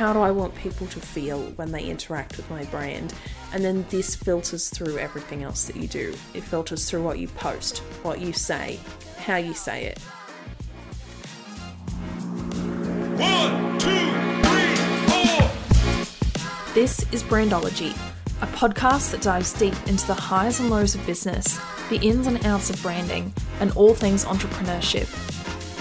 how 0.00 0.14
do 0.14 0.20
I 0.20 0.30
want 0.30 0.54
people 0.54 0.86
to 0.86 0.98
feel 0.98 1.42
when 1.56 1.72
they 1.72 1.84
interact 1.84 2.38
with 2.38 2.48
my 2.48 2.64
brand? 2.64 3.12
And 3.52 3.62
then 3.62 3.84
this 3.90 4.16
filters 4.16 4.70
through 4.70 4.96
everything 4.96 5.42
else 5.42 5.64
that 5.64 5.76
you 5.76 5.86
do. 5.86 6.14
It 6.32 6.42
filters 6.42 6.88
through 6.88 7.02
what 7.02 7.18
you 7.18 7.28
post, 7.28 7.80
what 8.02 8.18
you 8.18 8.32
say, 8.32 8.80
how 9.18 9.36
you 9.36 9.52
say 9.52 9.84
it. 9.84 9.98
One, 13.18 13.78
two, 13.78 14.10
three, 14.48 14.74
four. 15.04 15.50
This 16.72 17.04
is 17.12 17.22
Brandology, 17.22 17.90
a 18.40 18.46
podcast 18.56 19.10
that 19.10 19.20
dives 19.20 19.52
deep 19.52 19.76
into 19.86 20.06
the 20.06 20.14
highs 20.14 20.60
and 20.60 20.70
lows 20.70 20.94
of 20.94 21.04
business, 21.04 21.60
the 21.90 21.98
ins 21.98 22.26
and 22.26 22.42
outs 22.46 22.70
of 22.70 22.80
branding, 22.80 23.34
and 23.60 23.70
all 23.72 23.92
things 23.92 24.24
entrepreneurship. 24.24 25.29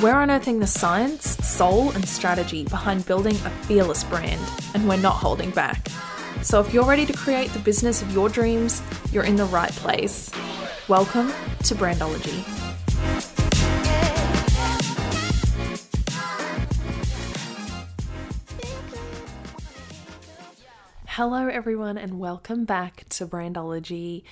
We're 0.01 0.21
unearthing 0.21 0.59
the 0.59 0.65
science, 0.65 1.45
soul, 1.45 1.91
and 1.91 2.07
strategy 2.07 2.63
behind 2.63 3.05
building 3.05 3.35
a 3.35 3.49
fearless 3.65 4.05
brand, 4.05 4.39
and 4.73 4.87
we're 4.87 4.95
not 4.95 5.15
holding 5.15 5.51
back. 5.51 5.89
So 6.41 6.61
if 6.61 6.73
you're 6.73 6.85
ready 6.85 7.05
to 7.05 7.11
create 7.11 7.49
the 7.49 7.59
business 7.59 8.01
of 8.01 8.09
your 8.13 8.29
dreams, 8.29 8.81
you're 9.11 9.25
in 9.25 9.35
the 9.35 9.43
right 9.43 9.71
place. 9.71 10.31
Welcome 10.87 11.33
to 11.63 11.75
Brandology. 11.75 12.45
Hello, 21.07 21.49
everyone, 21.49 21.97
and 21.97 22.19
welcome 22.21 22.63
back 22.63 23.03
to 23.09 23.27
Brandology. 23.27 24.23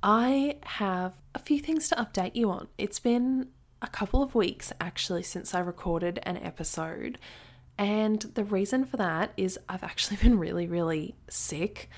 I 0.00 0.58
have 0.62 1.14
a 1.34 1.40
few 1.40 1.58
things 1.58 1.88
to 1.88 1.96
update 1.96 2.36
you 2.36 2.52
on. 2.52 2.68
It's 2.78 3.00
been 3.00 3.48
a 3.80 3.86
couple 3.86 4.22
of 4.22 4.34
weeks 4.34 4.72
actually 4.80 5.22
since 5.22 5.54
I 5.54 5.60
recorded 5.60 6.18
an 6.22 6.36
episode, 6.38 7.18
and 7.78 8.20
the 8.20 8.44
reason 8.44 8.84
for 8.84 8.96
that 8.96 9.32
is 9.36 9.58
I've 9.68 9.84
actually 9.84 10.16
been 10.22 10.38
really, 10.38 10.66
really 10.66 11.14
sick. 11.28 11.88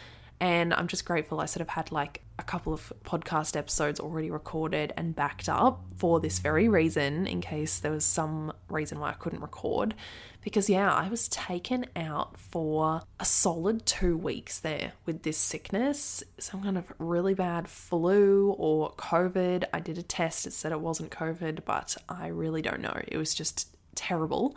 And 0.43 0.73
I'm 0.73 0.89
just 0.89 1.05
grateful 1.05 1.39
I 1.41 1.45
sort 1.45 1.61
of 1.61 1.69
had 1.69 1.93
like 1.93 2.23
a 2.39 2.43
couple 2.43 2.73
of 2.73 2.93
podcast 3.05 3.57
episodes 3.57 4.01
already 4.01 4.31
recorded 4.31 4.93
and 4.97 5.15
backed 5.15 5.51
up 5.51 5.85
for 5.97 6.19
this 6.19 6.39
very 6.39 6.67
reason, 6.67 7.27
in 7.27 7.43
case 7.43 7.79
there 7.79 7.93
was 7.93 8.07
some 8.07 8.53
reason 8.71 8.99
why 8.99 9.11
I 9.11 9.15
couldn't 9.15 9.41
record. 9.41 9.95
Because, 10.43 10.71
yeah, 10.71 10.93
I 10.93 11.09
was 11.09 11.29
taken 11.29 11.85
out 11.95 12.39
for 12.39 13.03
a 13.19 13.25
solid 13.25 13.85
two 13.85 14.17
weeks 14.17 14.59
there 14.59 14.93
with 15.05 15.23
this 15.23 15.37
sickness, 15.37 16.23
some 16.39 16.63
kind 16.63 16.79
of 16.79 16.93
really 16.99 17.35
bad 17.35 17.69
flu 17.69 18.55
or 18.59 18.93
COVID. 18.95 19.65
I 19.73 19.81
did 19.81 19.99
a 19.99 20.03
test, 20.03 20.47
it 20.47 20.53
said 20.53 20.73
it 20.73 20.81
wasn't 20.81 21.11
COVID, 21.11 21.65
but 21.65 21.97
I 22.09 22.29
really 22.29 22.63
don't 22.63 22.81
know. 22.81 23.01
It 23.07 23.19
was 23.19 23.35
just 23.35 23.77
terrible. 23.95 24.57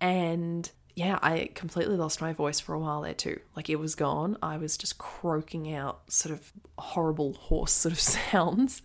And 0.00 0.68
yeah, 0.94 1.18
I 1.22 1.50
completely 1.54 1.96
lost 1.96 2.20
my 2.20 2.32
voice 2.32 2.60
for 2.60 2.74
a 2.74 2.78
while 2.78 3.02
there 3.02 3.14
too. 3.14 3.40
Like 3.56 3.70
it 3.70 3.76
was 3.76 3.94
gone. 3.94 4.36
I 4.42 4.56
was 4.56 4.76
just 4.76 4.98
croaking 4.98 5.72
out 5.72 6.12
sort 6.12 6.34
of 6.34 6.52
horrible 6.78 7.34
hoarse 7.34 7.72
sort 7.72 7.92
of 7.92 8.00
sounds. 8.32 8.82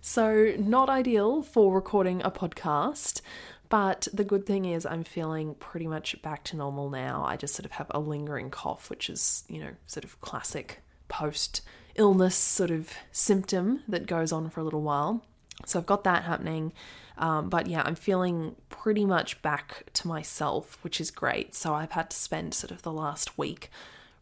So, 0.00 0.54
not 0.58 0.88
ideal 0.88 1.42
for 1.42 1.74
recording 1.74 2.22
a 2.22 2.30
podcast. 2.30 3.20
But 3.68 4.08
the 4.12 4.24
good 4.24 4.46
thing 4.46 4.64
is, 4.64 4.86
I'm 4.86 5.04
feeling 5.04 5.54
pretty 5.54 5.86
much 5.86 6.20
back 6.22 6.42
to 6.44 6.56
normal 6.56 6.88
now. 6.88 7.24
I 7.26 7.36
just 7.36 7.54
sort 7.54 7.66
of 7.66 7.72
have 7.72 7.88
a 7.90 8.00
lingering 8.00 8.50
cough, 8.50 8.88
which 8.88 9.10
is, 9.10 9.44
you 9.48 9.60
know, 9.60 9.72
sort 9.86 10.04
of 10.04 10.20
classic 10.20 10.80
post 11.08 11.60
illness 11.94 12.36
sort 12.36 12.70
of 12.70 12.92
symptom 13.12 13.82
that 13.88 14.06
goes 14.06 14.32
on 14.32 14.48
for 14.48 14.60
a 14.60 14.64
little 14.64 14.82
while. 14.82 15.24
So 15.66 15.78
I've 15.78 15.86
got 15.86 16.04
that 16.04 16.24
happening. 16.24 16.72
Um, 17.18 17.48
but 17.48 17.66
yeah, 17.66 17.82
I'm 17.84 17.96
feeling 17.96 18.54
pretty 18.70 19.04
much 19.04 19.42
back 19.42 19.90
to 19.94 20.06
myself, 20.06 20.78
which 20.82 21.00
is 21.00 21.10
great. 21.10 21.54
So 21.54 21.74
I've 21.74 21.92
had 21.92 22.10
to 22.10 22.16
spend 22.16 22.54
sort 22.54 22.70
of 22.70 22.82
the 22.82 22.92
last 22.92 23.36
week 23.36 23.70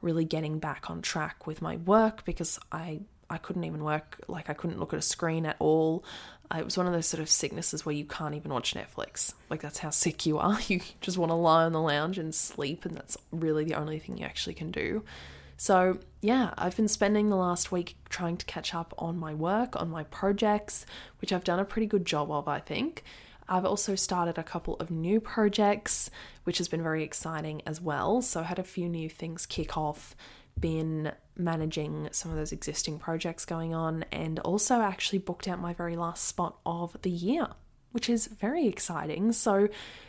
really 0.01 0.25
getting 0.25 0.59
back 0.59 0.91
on 0.91 1.03
track 1.03 1.47
with 1.47 1.61
my 1.61 1.77
work 1.77 2.25
because 2.25 2.59
I 2.73 3.01
I 3.29 3.39
couldn't 3.39 3.65
even 3.65 3.83
work 3.83 4.21
like 4.29 4.49
I 4.49 4.55
couldn't 4.55 4.79
look 4.79 4.93
at 4.93 4.99
a 4.99 5.03
screen 5.03 5.47
at 5.47 5.57
all. 5.59 6.05
It 6.55 6.65
was 6.65 6.77
one 6.77 6.87
of 6.87 6.93
those 6.93 7.07
sort 7.07 7.21
of 7.21 7.29
sicknesses 7.29 7.85
where 7.85 7.95
you 7.95 8.05
can't 8.05 8.35
even 8.35 8.53
watch 8.53 8.75
Netflix. 8.75 9.35
Like 9.51 9.63
that's 9.63 9.79
how 9.79 9.91
sick 9.91 10.27
you 10.27 10.39
are. 10.39 10.59
You 10.69 10.81
just 11.01 11.19
want 11.19 11.31
to 11.31 11.37
lie 11.37 11.65
on 11.65 11.73
the 11.73 11.81
lounge 11.81 12.19
and 12.19 12.35
sleep, 12.35 12.85
and 12.85 12.95
that's 12.95 13.17
really 13.33 13.65
the 13.65 13.75
only 13.75 13.99
thing 13.99 14.19
you 14.19 14.25
actually 14.25 14.55
can 14.55 14.71
do. 14.71 15.05
So, 15.57 15.99
yeah, 16.21 16.53
I've 16.59 16.77
been 16.77 16.89
spending 16.89 17.31
the 17.31 17.37
last 17.37 17.73
week 17.73 17.97
trying 18.09 18.37
to 18.37 18.47
catch 18.47 18.75
up 18.75 18.93
on 18.99 19.19
my 19.19 19.33
work, 19.33 19.81
on 19.81 19.89
my 19.89 20.05
projects, 20.05 20.85
which 21.21 21.33
I've 21.33 21.45
done 21.45 21.59
a 21.59 21.65
pretty 21.65 21.87
good 21.87 22.05
job 22.05 22.31
of, 22.31 22.47
I 22.47 22.61
think. 22.61 23.05
I've 23.49 23.65
also 23.65 23.95
started 23.95 24.37
a 24.37 24.43
couple 24.43 24.75
of 24.77 24.91
new 24.91 25.21
projects, 25.21 26.11
which 26.45 26.59
has 26.59 26.69
been 26.69 26.83
very 26.83 27.03
exciting 27.03 27.63
as 27.65 27.81
well. 27.81 28.21
So, 28.21 28.41
I 28.41 28.45
had 28.45 28.59
a 28.59 28.65
few 28.65 28.89
new 28.89 29.09
things 29.09 29.47
kick 29.47 29.79
off, 29.79 30.15
been 30.61 31.13
managing 31.37 32.09
some 32.13 32.31
of 32.31 32.37
those 32.37 32.53
existing 32.53 32.99
projects 32.99 33.45
going 33.45 33.75
on, 33.75 34.05
and 34.11 34.39
also 34.41 34.81
actually 34.81 35.19
booked 35.19 35.49
out 35.49 35.61
my 35.61 35.73
very 35.73 35.97
last 35.97 36.25
spot 36.25 36.59
of 36.65 36.97
the 37.03 37.11
year, 37.11 37.49
which 37.93 38.09
is 38.09 38.27
very 38.27 38.67
exciting. 38.67 39.33
So, 39.33 39.69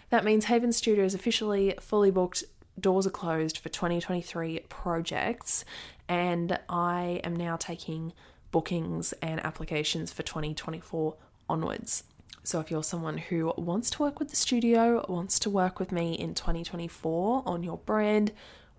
that 0.09 0.24
means 0.24 0.46
Haven 0.46 0.72
Studio 0.72 1.03
is 1.03 1.13
officially 1.13 1.75
fully 1.81 2.12
booked 2.12 2.46
doors 2.80 3.08
are 3.08 3.12
closed 3.12 3.58
for 3.58 3.69
2023 3.69 4.59
projects, 4.69 5.66
and 6.08 6.59
I 6.69 7.22
am 7.24 7.35
now 7.35 7.56
taking 7.56 8.14
bookings 8.52 9.14
and 9.22 9.44
applications 9.46 10.14
for 10.14 10.24
2024 10.24 11.16
onwards. 11.50 12.03
So, 12.44 12.59
if 12.59 12.72
you're 12.72 12.84
someone 12.84 13.18
who 13.18 13.53
wants 13.58 13.90
to 13.91 14.03
work 14.03 14.19
with 14.19 14.29
the 14.29 14.35
studio, 14.35 15.06
wants 15.09 15.40
to 15.40 15.50
work 15.50 15.79
with 15.79 15.91
me 15.91 16.14
in 16.14 16.34
2024 16.34 17.44
on 17.46 17.64
your 17.64 17.78
brand, 17.79 18.31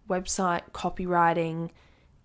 website, 0.08 0.70
copywriting, 0.72 1.70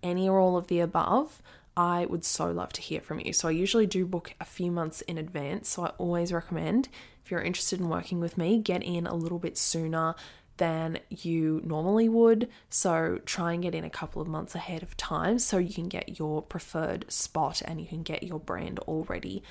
any 0.02 0.28
or 0.28 0.38
all 0.38 0.56
of 0.56 0.66
the 0.66 0.80
above, 0.80 1.42
I 1.76 2.06
would 2.06 2.24
so 2.24 2.50
love 2.50 2.72
to 2.74 2.80
hear 2.80 3.00
from 3.00 3.20
you. 3.20 3.32
So, 3.32 3.48
I 3.48 3.52
usually 3.52 3.86
do 3.86 4.06
book 4.06 4.34
a 4.40 4.44
few 4.44 4.70
months 4.70 5.00
in 5.02 5.18
advance. 5.18 5.68
So, 5.70 5.84
I 5.84 5.88
always 5.98 6.32
recommend 6.32 6.88
if 7.24 7.30
you're 7.30 7.40
interested 7.40 7.80
in 7.80 7.88
working 7.88 8.20
with 8.20 8.36
me, 8.36 8.58
get 8.58 8.82
in 8.82 9.06
a 9.06 9.14
little 9.14 9.38
bit 9.38 9.56
sooner 9.56 10.14
than 10.58 10.98
you 11.08 11.60
normally 11.64 12.08
would. 12.08 12.48
So 12.68 13.20
try 13.24 13.52
and 13.54 13.62
get 13.62 13.74
in 13.74 13.84
a 13.84 13.90
couple 13.90 14.22
of 14.22 14.28
months 14.28 14.54
ahead 14.54 14.82
of 14.82 14.96
time 14.96 15.38
so 15.38 15.58
you 15.58 15.72
can 15.72 15.88
get 15.88 16.18
your 16.18 16.42
preferred 16.42 17.10
spot 17.10 17.62
and 17.64 17.80
you 17.80 17.86
can 17.86 18.02
get 18.02 18.22
your 18.22 18.38
brand 18.38 18.78
already 18.80 19.42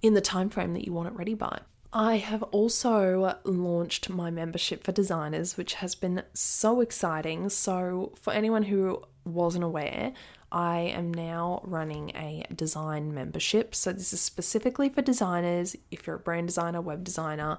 in 0.00 0.14
the 0.14 0.20
time 0.20 0.48
frame 0.48 0.74
that 0.74 0.86
you 0.86 0.92
want 0.92 1.08
it 1.08 1.14
ready 1.14 1.34
by. 1.34 1.60
I 1.92 2.16
have 2.16 2.42
also 2.44 3.38
launched 3.44 4.10
my 4.10 4.30
membership 4.30 4.84
for 4.84 4.92
designers, 4.92 5.56
which 5.56 5.74
has 5.74 5.94
been 5.94 6.22
so 6.34 6.80
exciting. 6.80 7.48
So, 7.48 8.12
for 8.20 8.32
anyone 8.32 8.64
who 8.64 9.02
wasn't 9.24 9.64
aware, 9.64 10.12
I 10.52 10.78
am 10.80 11.12
now 11.12 11.62
running 11.64 12.10
a 12.10 12.44
design 12.54 13.14
membership. 13.14 13.74
So, 13.74 13.92
this 13.92 14.12
is 14.12 14.20
specifically 14.20 14.90
for 14.90 15.00
designers. 15.00 15.76
If 15.90 16.06
you're 16.06 16.16
a 16.16 16.20
brand 16.20 16.48
designer, 16.48 16.82
web 16.82 17.04
designer, 17.04 17.58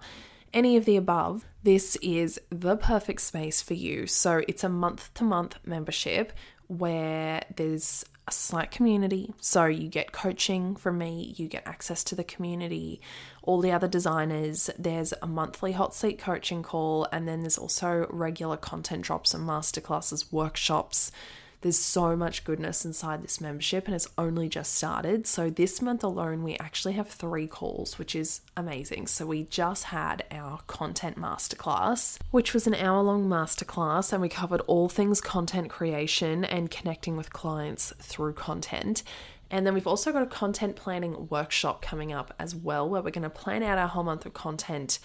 any 0.54 0.78
of 0.78 0.86
the 0.86 0.98
above, 0.98 1.46
this 1.64 1.96
is 1.98 2.40
the 2.50 2.78
perfect 2.78 3.22
space 3.22 3.62
for 3.62 3.74
you. 3.74 4.08
So 4.08 4.42
it's 4.48 4.64
a 4.64 4.70
month 4.70 5.14
to 5.16 5.24
month 5.24 5.58
membership 5.66 6.34
where 6.68 7.44
there's 7.56 8.06
a 8.30 8.32
slight 8.32 8.70
community. 8.70 9.34
So 9.42 9.66
you 9.66 9.90
get 9.90 10.12
coaching 10.12 10.76
from 10.76 11.00
me, 11.00 11.34
you 11.36 11.48
get 11.48 11.66
access 11.66 12.04
to 12.06 12.16
the 12.16 12.24
community, 12.24 13.02
all 13.42 13.60
the 13.60 13.72
other 13.72 13.88
designers. 13.88 14.70
There's 14.78 15.14
a 15.22 15.28
monthly 15.28 15.72
hot 15.72 15.96
seat 15.96 16.20
coaching 16.20 16.62
call, 16.62 17.08
and 17.12 17.28
then 17.28 17.42
there's 17.42 17.58
also 17.58 18.08
regular 18.10 18.56
content 18.56 19.02
drops 19.02 19.34
and 19.34 19.48
masterclasses, 19.48 20.32
workshops 20.32 21.12
there's 21.62 21.78
so 21.78 22.16
much 22.16 22.46
goodness 22.46 22.86
inside 22.86 23.22
this 23.22 23.42
membership 23.42 23.86
and 23.86 23.96
it's 23.96 24.08
only 24.18 24.48
just 24.48 24.74
started. 24.74 25.28
So, 25.28 25.50
this 25.50 25.82
month 25.82 26.04
alone, 26.04 26.44
we 26.44 26.58
actually 26.58 26.94
have 26.94 27.10
three 27.10 27.48
calls, 27.48 28.00
which 28.00 28.16
is 28.16 28.42
amazing. 28.56 29.08
So, 29.08 29.26
we 29.26 29.44
just 29.44 29.86
had 29.86 30.24
our 30.32 30.60
content 30.68 31.18
masterclass, 31.18 32.18
which 32.32 32.54
was 32.54 32.66
an 32.66 32.76
hour 32.76 33.02
long 33.02 33.28
masterclass, 33.28 34.14
and 34.14 34.22
we 34.22 34.30
covered 34.30 34.62
all 34.62 34.88
things 34.88 35.20
content 35.20 35.70
creation 35.70 36.46
and 36.46 36.72
connecting 36.72 37.18
with 37.18 37.34
clients 37.34 37.92
through 38.00 38.34
content. 38.34 39.04
And 39.52 39.66
then 39.66 39.74
we've 39.74 39.88
also 39.88 40.12
got 40.12 40.22
a 40.22 40.28
content 40.28 40.76
planning 40.76 41.28
workshop 41.30 41.82
coming 41.82 42.14
up 42.14 42.34
as 42.40 42.56
well, 42.56 42.88
where 42.88 43.02
we're 43.02 43.10
going 43.12 43.24
to 43.24 43.30
plan 43.30 43.64
out 43.64 43.78
our 43.78 43.88
whole 43.88 44.04
month 44.04 44.26
of 44.26 44.34
content 44.34 45.00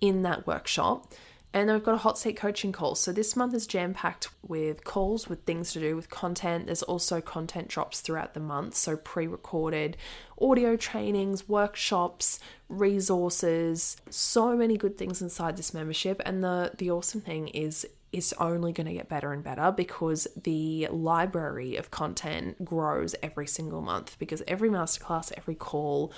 in 0.00 0.22
that 0.22 0.46
workshop. 0.46 1.12
And 1.54 1.68
then 1.68 1.76
we've 1.76 1.84
got 1.84 1.94
a 1.94 1.98
hot 1.98 2.18
seat 2.18 2.36
coaching 2.36 2.72
call. 2.72 2.94
So 2.94 3.12
this 3.12 3.36
month 3.36 3.54
is 3.54 3.66
jam 3.66 3.92
packed 3.92 4.28
with 4.46 4.84
calls, 4.84 5.28
with 5.28 5.44
things 5.44 5.72
to 5.72 5.80
do 5.80 5.94
with 5.94 6.08
content. 6.08 6.66
There's 6.66 6.82
also 6.82 7.20
content 7.20 7.68
drops 7.68 8.00
throughout 8.00 8.32
the 8.32 8.40
month. 8.40 8.74
So 8.74 8.96
pre 8.96 9.26
recorded 9.26 9.96
audio 10.40 10.76
trainings, 10.76 11.48
workshops, 11.48 12.40
resources, 12.68 13.98
so 14.08 14.56
many 14.56 14.78
good 14.78 14.96
things 14.96 15.20
inside 15.20 15.56
this 15.56 15.74
membership. 15.74 16.22
And 16.24 16.42
the, 16.42 16.72
the 16.78 16.90
awesome 16.90 17.20
thing 17.20 17.48
is, 17.48 17.86
it's 18.12 18.34
only 18.34 18.72
going 18.72 18.86
to 18.86 18.92
get 18.92 19.08
better 19.08 19.32
and 19.32 19.42
better 19.42 19.72
because 19.72 20.28
the 20.36 20.86
library 20.90 21.76
of 21.76 21.90
content 21.90 22.62
grows 22.62 23.14
every 23.22 23.46
single 23.46 23.80
month 23.80 24.18
because 24.18 24.42
every 24.46 24.68
masterclass, 24.68 25.32
every 25.34 25.54
call, 25.54 26.12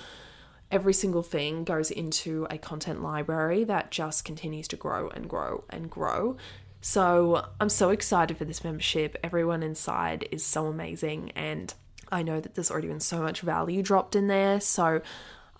every 0.74 0.92
single 0.92 1.22
thing 1.22 1.62
goes 1.62 1.88
into 1.88 2.48
a 2.50 2.58
content 2.58 3.00
library 3.00 3.62
that 3.62 3.92
just 3.92 4.24
continues 4.24 4.66
to 4.66 4.74
grow 4.74 5.08
and 5.10 5.28
grow 5.28 5.62
and 5.70 5.88
grow. 5.88 6.36
So 6.80 7.46
I'm 7.60 7.68
so 7.68 7.90
excited 7.90 8.36
for 8.36 8.44
this 8.44 8.64
membership. 8.64 9.16
Everyone 9.22 9.62
inside 9.62 10.28
is 10.32 10.44
so 10.44 10.66
amazing, 10.66 11.30
and 11.36 11.72
I 12.10 12.24
know 12.24 12.40
that 12.40 12.56
there's 12.56 12.72
already 12.72 12.88
been 12.88 12.98
so 12.98 13.22
much 13.22 13.40
value 13.40 13.84
dropped 13.84 14.16
in 14.16 14.26
there. 14.26 14.60
So 14.60 15.00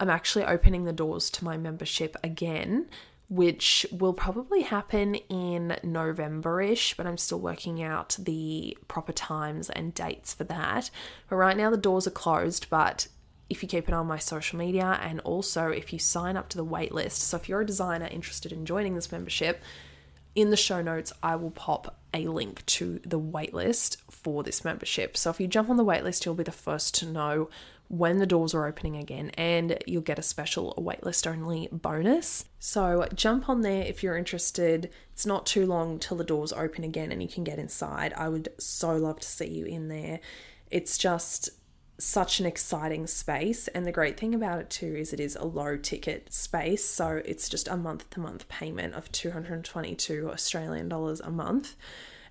I'm 0.00 0.10
actually 0.10 0.46
opening 0.46 0.84
the 0.84 0.92
doors 0.92 1.30
to 1.30 1.44
my 1.44 1.56
membership 1.56 2.16
again 2.24 2.88
which 3.28 3.86
will 3.90 4.12
probably 4.12 4.62
happen 4.62 5.14
in 5.14 5.76
November 5.82 6.60
ish, 6.60 6.94
but 6.94 7.06
I'm 7.06 7.16
still 7.16 7.40
working 7.40 7.82
out 7.82 8.16
the 8.18 8.76
proper 8.86 9.12
times 9.12 9.70
and 9.70 9.94
dates 9.94 10.34
for 10.34 10.44
that. 10.44 10.90
But 11.28 11.36
right 11.36 11.56
now, 11.56 11.70
the 11.70 11.78
doors 11.78 12.06
are 12.06 12.12
closed, 12.12 12.68
but 12.68 13.08
if 13.50 13.62
you 13.62 13.68
keep 13.68 13.88
an 13.88 13.94
eye 13.94 13.98
on 13.98 14.06
my 14.06 14.18
social 14.18 14.58
media 14.58 14.98
and 15.02 15.20
also 15.20 15.68
if 15.68 15.92
you 15.92 15.98
sign 15.98 16.36
up 16.36 16.48
to 16.50 16.56
the 16.56 16.64
waitlist, 16.64 17.18
so 17.18 17.36
if 17.36 17.48
you're 17.48 17.60
a 17.60 17.66
designer 17.66 18.06
interested 18.06 18.52
in 18.52 18.64
joining 18.66 18.94
this 18.94 19.12
membership, 19.12 19.62
in 20.34 20.50
the 20.50 20.56
show 20.56 20.82
notes, 20.82 21.12
I 21.22 21.36
will 21.36 21.52
pop 21.52 21.96
a 22.12 22.26
link 22.26 22.66
to 22.66 23.00
the 23.04 23.20
waitlist 23.20 23.98
for 24.10 24.42
this 24.42 24.64
membership. 24.64 25.16
So 25.16 25.30
if 25.30 25.38
you 25.38 25.46
jump 25.46 25.70
on 25.70 25.76
the 25.76 25.84
waitlist, 25.84 26.24
you'll 26.24 26.34
be 26.34 26.42
the 26.42 26.50
first 26.50 26.94
to 26.96 27.06
know 27.06 27.48
when 27.88 28.18
the 28.18 28.26
doors 28.26 28.54
are 28.54 28.66
opening 28.66 28.96
again, 28.96 29.30
and 29.34 29.78
you'll 29.86 30.02
get 30.02 30.18
a 30.18 30.22
special 30.22 30.74
waitlist 30.76 31.30
only 31.30 31.68
bonus. 31.70 32.46
So 32.58 33.06
jump 33.14 33.48
on 33.48 33.60
there 33.60 33.84
if 33.84 34.02
you're 34.02 34.16
interested. 34.16 34.90
It's 35.12 35.26
not 35.26 35.46
too 35.46 35.66
long 35.66 35.98
till 35.98 36.16
the 36.16 36.24
doors 36.24 36.52
open 36.52 36.82
again 36.82 37.12
and 37.12 37.22
you 37.22 37.28
can 37.28 37.44
get 37.44 37.58
inside. 37.58 38.12
I 38.14 38.28
would 38.28 38.48
so 38.58 38.96
love 38.96 39.20
to 39.20 39.28
see 39.28 39.48
you 39.48 39.66
in 39.66 39.88
there. 39.88 40.20
It's 40.70 40.98
just 40.98 41.50
such 42.04 42.40
an 42.40 42.46
exciting 42.46 43.06
space 43.06 43.68
and 43.68 43.86
the 43.86 43.92
great 43.92 44.18
thing 44.18 44.34
about 44.34 44.60
it 44.60 44.70
too 44.70 44.94
is 44.96 45.12
it 45.12 45.20
is 45.20 45.36
a 45.36 45.44
low 45.44 45.76
ticket 45.76 46.32
space 46.32 46.84
so 46.84 47.22
it's 47.24 47.48
just 47.48 47.68
a 47.68 47.76
month 47.76 48.08
to 48.10 48.20
month 48.20 48.48
payment 48.48 48.94
of 48.94 49.10
222 49.12 50.30
Australian 50.30 50.88
dollars 50.88 51.20
a 51.20 51.30
month 51.30 51.76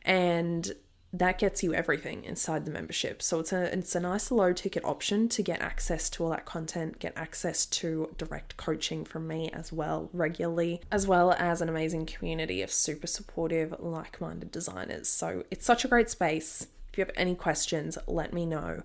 and 0.04 0.74
that 1.14 1.38
gets 1.38 1.62
you 1.62 1.76
everything 1.76 2.24
inside 2.24 2.66
the 2.66 2.72
membership. 2.72 3.22
So 3.22 3.40
it's 3.40 3.54
a 3.54 3.72
it's 3.72 3.94
a 3.94 4.00
nice 4.00 4.32
low 4.32 4.52
ticket 4.52 4.84
option 4.84 5.30
to 5.30 5.44
get 5.44 5.62
access 5.62 6.10
to 6.12 6.24
all 6.24 6.32
that 6.32 6.46
content, 6.46 6.98
get 6.98 7.14
access 7.16 7.68
to 7.68 8.10
direct 8.18 8.58
coaching 8.58 9.06
from 9.06 9.28
me 9.28 9.52
as 9.54 9.72
well 9.72 10.10
regularly, 10.12 10.82
as 10.92 11.06
well 11.06 11.34
as 11.34 11.62
an 11.62 11.70
amazing 11.70 12.08
community 12.08 12.64
of 12.64 12.72
super 12.72 13.06
supportive, 13.06 13.76
like-minded 13.80 14.52
designers. 14.52 15.08
So 15.08 15.44
it's 15.52 15.66
such 15.66 15.86
a 15.86 15.88
great 15.88 16.10
space. 16.10 16.66
If 16.92 16.98
you 16.98 17.06
have 17.06 17.14
any 17.16 17.36
questions, 17.36 17.98
let 18.08 18.34
me 18.34 18.48
know. 18.48 18.82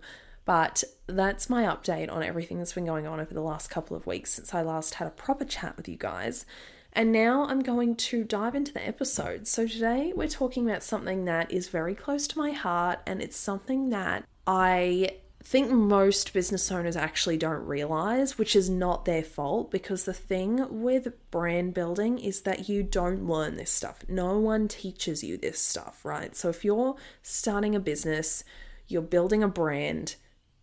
But 0.49 0.83
that's 1.07 1.51
my 1.51 1.65
update 1.65 2.11
on 2.11 2.23
everything 2.23 2.57
that's 2.57 2.73
been 2.73 2.87
going 2.87 3.07
on 3.07 3.21
over 3.21 3.35
the 3.35 3.43
last 3.43 3.69
couple 3.69 3.95
of 3.95 4.07
weeks 4.07 4.33
since 4.33 4.55
I 4.55 4.63
last 4.63 4.95
had 4.95 5.07
a 5.07 5.11
proper 5.11 5.45
chat 5.45 5.77
with 5.77 5.91
you 5.91 5.99
guys. 5.99 6.47
And 6.95 7.13
now 7.13 7.45
I'm 7.45 7.61
going 7.61 7.97
to 7.97 8.25
dive 8.25 8.55
into 8.55 8.73
the 8.73 8.89
episode. 8.89 9.47
So 9.47 9.67
today 9.67 10.15
we're 10.17 10.27
talking 10.27 10.67
about 10.67 10.83
something 10.83 11.27
that 11.27 11.53
is 11.53 11.69
very 11.69 11.95
close 11.95 12.27
to 12.29 12.39
my 12.39 12.53
heart, 12.53 13.01
and 13.07 13.21
it's 13.21 13.37
something 13.37 13.91
that 13.91 14.25
I 14.47 15.19
think 15.45 15.71
most 15.71 16.33
business 16.33 16.73
owners 16.73 16.97
actually 16.97 17.37
don't 17.37 17.67
realize, 17.67 18.39
which 18.39 18.57
is 18.57 18.71
not 18.71 19.05
their 19.05 19.23
fault 19.23 19.71
because 19.71 20.07
the 20.07 20.15
thing 20.15 20.81
with 20.81 21.13
brand 21.31 21.75
building 21.75 22.19
is 22.19 22.41
that 22.41 22.71
you 22.71 22.83
don't 22.83 23.27
learn 23.27 23.57
this 23.57 23.71
stuff. 23.71 23.99
No 24.09 24.39
one 24.39 24.67
teaches 24.67 25.23
you 25.23 25.37
this 25.37 25.61
stuff, 25.61 26.07
right? 26.07 26.35
So 26.35 26.49
if 26.49 26.65
you're 26.65 26.97
starting 27.23 27.75
a 27.75 27.81
business, 27.81 28.45
you're 28.87 29.03
building 29.03 29.43
a 29.43 29.49
brand, 29.49 30.17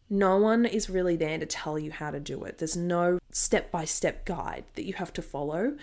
no 0.09 0.37
one 0.37 0.65
is 0.65 0.89
really 0.89 1.15
there 1.15 1.37
to 1.37 1.45
tell 1.45 1.79
you 1.79 1.91
how 1.91 2.11
to 2.11 2.19
do 2.19 2.43
it. 2.43 2.59
There's 2.59 2.77
no 2.77 3.19
step 3.31 3.71
by 3.71 3.85
step 3.85 4.25
guide 4.25 4.65
that 4.75 4.85
you 4.85 4.93
have 4.93 5.11
to 5.13 5.21
follow 5.21 5.75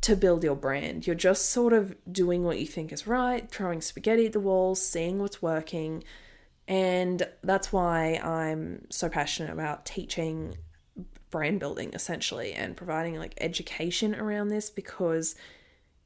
to 0.00 0.14
build 0.14 0.44
your 0.44 0.54
brand. 0.54 1.06
You're 1.06 1.16
just 1.16 1.50
sort 1.50 1.72
of 1.72 1.96
doing 2.10 2.44
what 2.44 2.58
you 2.58 2.66
think 2.66 2.92
is 2.92 3.06
right, 3.06 3.50
throwing 3.50 3.80
spaghetti 3.80 4.26
at 4.26 4.32
the 4.32 4.40
walls, 4.40 4.80
seeing 4.80 5.18
what's 5.18 5.42
working. 5.42 6.04
And 6.68 7.26
that's 7.42 7.72
why 7.72 8.14
I'm 8.22 8.86
so 8.90 9.08
passionate 9.08 9.52
about 9.52 9.84
teaching 9.84 10.56
brand 11.30 11.60
building 11.60 11.90
essentially 11.92 12.52
and 12.52 12.76
providing 12.76 13.18
like 13.18 13.34
education 13.40 14.14
around 14.14 14.48
this 14.48 14.70
because 14.70 15.34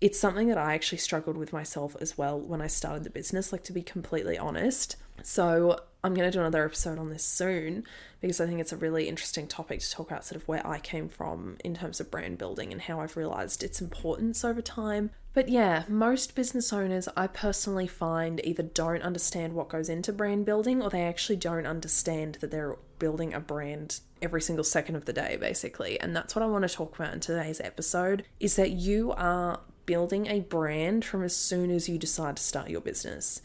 it's 0.00 0.18
something 0.18 0.48
that 0.48 0.58
I 0.58 0.74
actually 0.74 0.98
struggled 0.98 1.36
with 1.36 1.52
myself 1.52 1.94
as 2.00 2.18
well 2.18 2.40
when 2.40 2.60
I 2.60 2.66
started 2.66 3.04
the 3.04 3.10
business, 3.10 3.52
like 3.52 3.62
to 3.64 3.72
be 3.72 3.82
completely 3.82 4.36
honest. 4.36 4.96
So 5.22 5.78
I'm 6.04 6.14
going 6.14 6.28
to 6.28 6.36
do 6.36 6.40
another 6.40 6.64
episode 6.64 6.98
on 6.98 7.10
this 7.10 7.22
soon 7.22 7.84
because 8.20 8.40
I 8.40 8.46
think 8.46 8.60
it's 8.60 8.72
a 8.72 8.76
really 8.76 9.08
interesting 9.08 9.46
topic 9.46 9.78
to 9.80 9.90
talk 9.90 10.10
about, 10.10 10.24
sort 10.24 10.40
of 10.40 10.48
where 10.48 10.66
I 10.66 10.80
came 10.80 11.08
from 11.08 11.58
in 11.64 11.76
terms 11.76 12.00
of 12.00 12.10
brand 12.10 12.38
building 12.38 12.72
and 12.72 12.82
how 12.82 12.98
I've 12.98 13.16
realized 13.16 13.62
its 13.62 13.80
importance 13.80 14.44
over 14.44 14.60
time. 14.60 15.10
But 15.32 15.48
yeah, 15.48 15.84
most 15.88 16.34
business 16.34 16.72
owners 16.72 17.08
I 17.16 17.28
personally 17.28 17.86
find 17.86 18.40
either 18.42 18.64
don't 18.64 19.02
understand 19.02 19.52
what 19.52 19.68
goes 19.68 19.88
into 19.88 20.12
brand 20.12 20.44
building 20.44 20.82
or 20.82 20.90
they 20.90 21.02
actually 21.02 21.36
don't 21.36 21.66
understand 21.66 22.38
that 22.40 22.50
they're 22.50 22.76
building 22.98 23.32
a 23.32 23.38
brand 23.38 24.00
every 24.20 24.42
single 24.42 24.64
second 24.64 24.96
of 24.96 25.04
the 25.04 25.12
day 25.12 25.36
basically. 25.40 26.00
And 26.00 26.16
that's 26.16 26.34
what 26.34 26.42
I 26.42 26.46
want 26.46 26.68
to 26.68 26.74
talk 26.74 26.96
about 26.96 27.14
in 27.14 27.20
today's 27.20 27.60
episode 27.60 28.24
is 28.40 28.56
that 28.56 28.72
you 28.72 29.12
are 29.12 29.60
building 29.86 30.26
a 30.26 30.40
brand 30.40 31.04
from 31.04 31.22
as 31.22 31.36
soon 31.36 31.70
as 31.70 31.88
you 31.88 31.96
decide 31.96 32.38
to 32.38 32.42
start 32.42 32.70
your 32.70 32.80
business. 32.80 33.40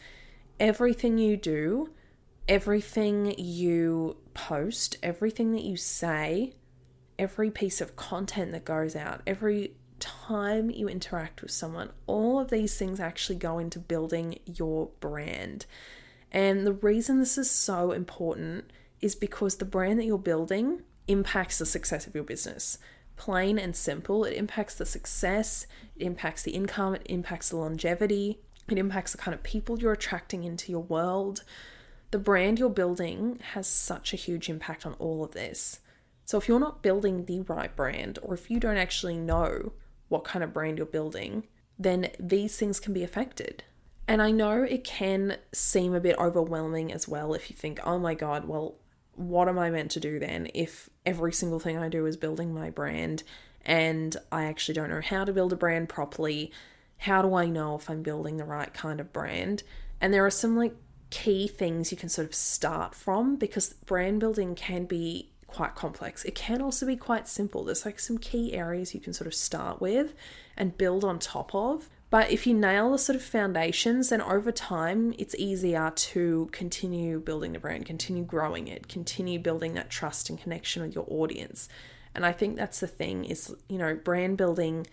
Everything 0.59 1.19
you 1.19 1.37
do 1.37 1.91
everything 2.47 3.37
you 3.37 4.17
post, 4.33 4.97
everything 5.03 5.51
that 5.51 5.63
you 5.63 5.75
say, 5.75 6.53
every 7.19 7.51
piece 7.51 7.81
of 7.81 7.95
content 7.95 8.51
that 8.51 8.65
goes 8.65 8.95
out, 8.95 9.21
every 9.27 9.73
time 9.99 10.69
you 10.69 10.87
interact 10.87 11.41
with 11.41 11.51
someone, 11.51 11.89
all 12.05 12.39
of 12.39 12.49
these 12.49 12.77
things 12.77 12.99
actually 12.99 13.35
go 13.35 13.59
into 13.59 13.79
building 13.79 14.39
your 14.45 14.89
brand. 14.99 15.65
And 16.31 16.65
the 16.65 16.73
reason 16.73 17.19
this 17.19 17.37
is 17.37 17.49
so 17.49 17.91
important 17.91 18.71
is 19.01 19.15
because 19.15 19.57
the 19.57 19.65
brand 19.65 19.99
that 19.99 20.05
you're 20.05 20.17
building 20.17 20.81
impacts 21.07 21.57
the 21.57 21.65
success 21.65 22.05
of 22.05 22.15
your 22.15 22.23
business. 22.23 22.77
Plain 23.15 23.57
and 23.57 23.75
simple, 23.75 24.23
it 24.25 24.35
impacts 24.35 24.75
the 24.75 24.85
success, 24.85 25.65
it 25.95 26.03
impacts 26.03 26.43
the 26.43 26.51
income, 26.51 26.95
it 26.95 27.01
impacts 27.05 27.49
the 27.49 27.57
longevity, 27.57 28.39
it 28.69 28.77
impacts 28.77 29.13
the 29.13 29.17
kind 29.17 29.33
of 29.33 29.41
people 29.41 29.79
you're 29.79 29.93
attracting 29.93 30.43
into 30.43 30.71
your 30.71 30.83
world 30.83 31.43
the 32.11 32.19
brand 32.19 32.59
you're 32.59 32.69
building 32.69 33.39
has 33.53 33.67
such 33.67 34.13
a 34.13 34.17
huge 34.17 34.49
impact 34.49 34.85
on 34.85 34.93
all 34.93 35.23
of 35.23 35.31
this. 35.31 35.79
So 36.25 36.37
if 36.37 36.47
you're 36.47 36.59
not 36.59 36.83
building 36.83 37.25
the 37.25 37.41
right 37.41 37.73
brand, 37.75 38.19
or 38.21 38.33
if 38.33 38.49
you 38.49 38.59
don't 38.59 38.77
actually 38.77 39.17
know 39.17 39.73
what 40.07 40.23
kind 40.23 40.43
of 40.43 40.53
brand 40.53 40.77
you're 40.77 40.87
building, 40.87 41.47
then 41.77 42.09
these 42.19 42.57
things 42.57 42.79
can 42.79 42.93
be 42.93 43.03
affected. 43.03 43.63
And 44.07 44.21
I 44.21 44.31
know 44.31 44.63
it 44.63 44.83
can 44.83 45.37
seem 45.51 45.93
a 45.93 45.99
bit 45.99 46.17
overwhelming 46.17 46.93
as 46.93 47.07
well 47.07 47.33
if 47.33 47.49
you 47.49 47.55
think, 47.55 47.79
oh 47.83 47.99
my 47.99 48.13
God, 48.13 48.47
well, 48.47 48.75
what 49.15 49.49
am 49.49 49.59
I 49.59 49.69
meant 49.69 49.91
to 49.91 49.99
do 49.99 50.19
then 50.19 50.47
if 50.53 50.89
every 51.05 51.33
single 51.33 51.59
thing 51.59 51.77
I 51.77 51.89
do 51.89 52.05
is 52.05 52.15
building 52.15 52.53
my 52.53 52.69
brand 52.69 53.23
and 53.65 54.15
I 54.31 54.45
actually 54.45 54.75
don't 54.75 54.89
know 54.89 55.01
how 55.01 55.25
to 55.25 55.33
build 55.33 55.51
a 55.51 55.57
brand 55.57 55.89
properly? 55.89 56.51
How 56.99 57.21
do 57.21 57.33
I 57.33 57.47
know 57.47 57.75
if 57.75 57.89
I'm 57.89 58.01
building 58.01 58.37
the 58.37 58.45
right 58.45 58.73
kind 58.73 58.99
of 58.99 59.11
brand? 59.11 59.63
And 59.99 60.13
there 60.13 60.25
are 60.25 60.31
some 60.31 60.55
like 60.55 60.75
key 61.09 61.47
things 61.47 61.91
you 61.91 61.97
can 61.97 62.09
sort 62.09 62.27
of 62.27 62.35
start 62.35 62.93
from 62.93 63.35
because 63.35 63.73
brand 63.85 64.19
building 64.19 64.55
can 64.55 64.85
be 64.85 65.31
quite 65.47 65.75
complex. 65.75 66.25
It 66.25 66.35
can 66.35 66.61
also 66.61 66.85
be 66.85 66.97
quite 66.97 67.27
simple. 67.27 67.63
There's 67.63 67.85
like 67.85 67.99
some 67.99 68.17
key 68.17 68.53
areas 68.53 68.93
you 68.93 68.99
can 68.99 69.13
sort 69.13 69.27
of 69.27 69.33
start 69.33 69.81
with 69.81 70.13
and 70.57 70.77
build 70.77 71.03
on 71.03 71.19
top 71.19 71.55
of. 71.55 71.89
But 72.09 72.31
if 72.31 72.47
you 72.47 72.53
nail 72.53 72.91
the 72.91 72.97
sort 72.97 73.15
of 73.15 73.21
foundations, 73.21 74.09
then 74.09 74.21
over 74.21 74.51
time 74.51 75.13
it's 75.17 75.35
easier 75.35 75.91
to 75.93 76.49
continue 76.51 77.19
building 77.19 77.53
the 77.53 77.59
brand, 77.59 77.85
continue 77.85 78.23
growing 78.23 78.67
it, 78.67 78.87
continue 78.87 79.39
building 79.39 79.73
that 79.73 79.89
trust 79.89 80.29
and 80.29 80.39
connection 80.39 80.83
with 80.83 80.95
your 80.95 81.05
audience. 81.09 81.67
And 82.15 82.25
I 82.25 82.31
think 82.31 82.55
that's 82.55 82.79
the 82.79 82.87
thing 82.87 83.25
is, 83.25 83.53
you 83.67 83.77
know, 83.77 83.95
brand 83.95 84.37
building, 84.37 84.87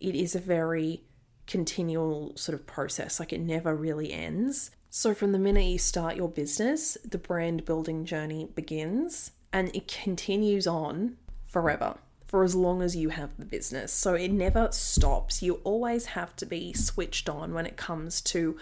it 0.00 0.14
is 0.14 0.34
a 0.34 0.40
very 0.40 1.02
continual 1.46 2.36
sort 2.36 2.54
of 2.54 2.66
process. 2.66 3.18
Like 3.18 3.32
it 3.32 3.40
never 3.40 3.74
really 3.74 4.12
ends. 4.12 4.70
So, 4.92 5.14
from 5.14 5.30
the 5.30 5.38
minute 5.38 5.66
you 5.66 5.78
start 5.78 6.16
your 6.16 6.28
business, 6.28 6.98
the 7.08 7.16
brand 7.16 7.64
building 7.64 8.04
journey 8.04 8.48
begins 8.56 9.30
and 9.52 9.74
it 9.74 9.86
continues 9.86 10.66
on 10.66 11.16
forever 11.46 11.98
for 12.26 12.42
as 12.42 12.56
long 12.56 12.82
as 12.82 12.96
you 12.96 13.10
have 13.10 13.30
the 13.38 13.44
business. 13.44 13.92
So, 13.92 14.14
it 14.14 14.32
never 14.32 14.68
stops. 14.72 15.44
You 15.44 15.60
always 15.62 16.06
have 16.06 16.34
to 16.36 16.44
be 16.44 16.72
switched 16.72 17.28
on 17.28 17.54
when 17.54 17.66
it 17.66 17.76
comes 17.76 18.20
to 18.22 18.58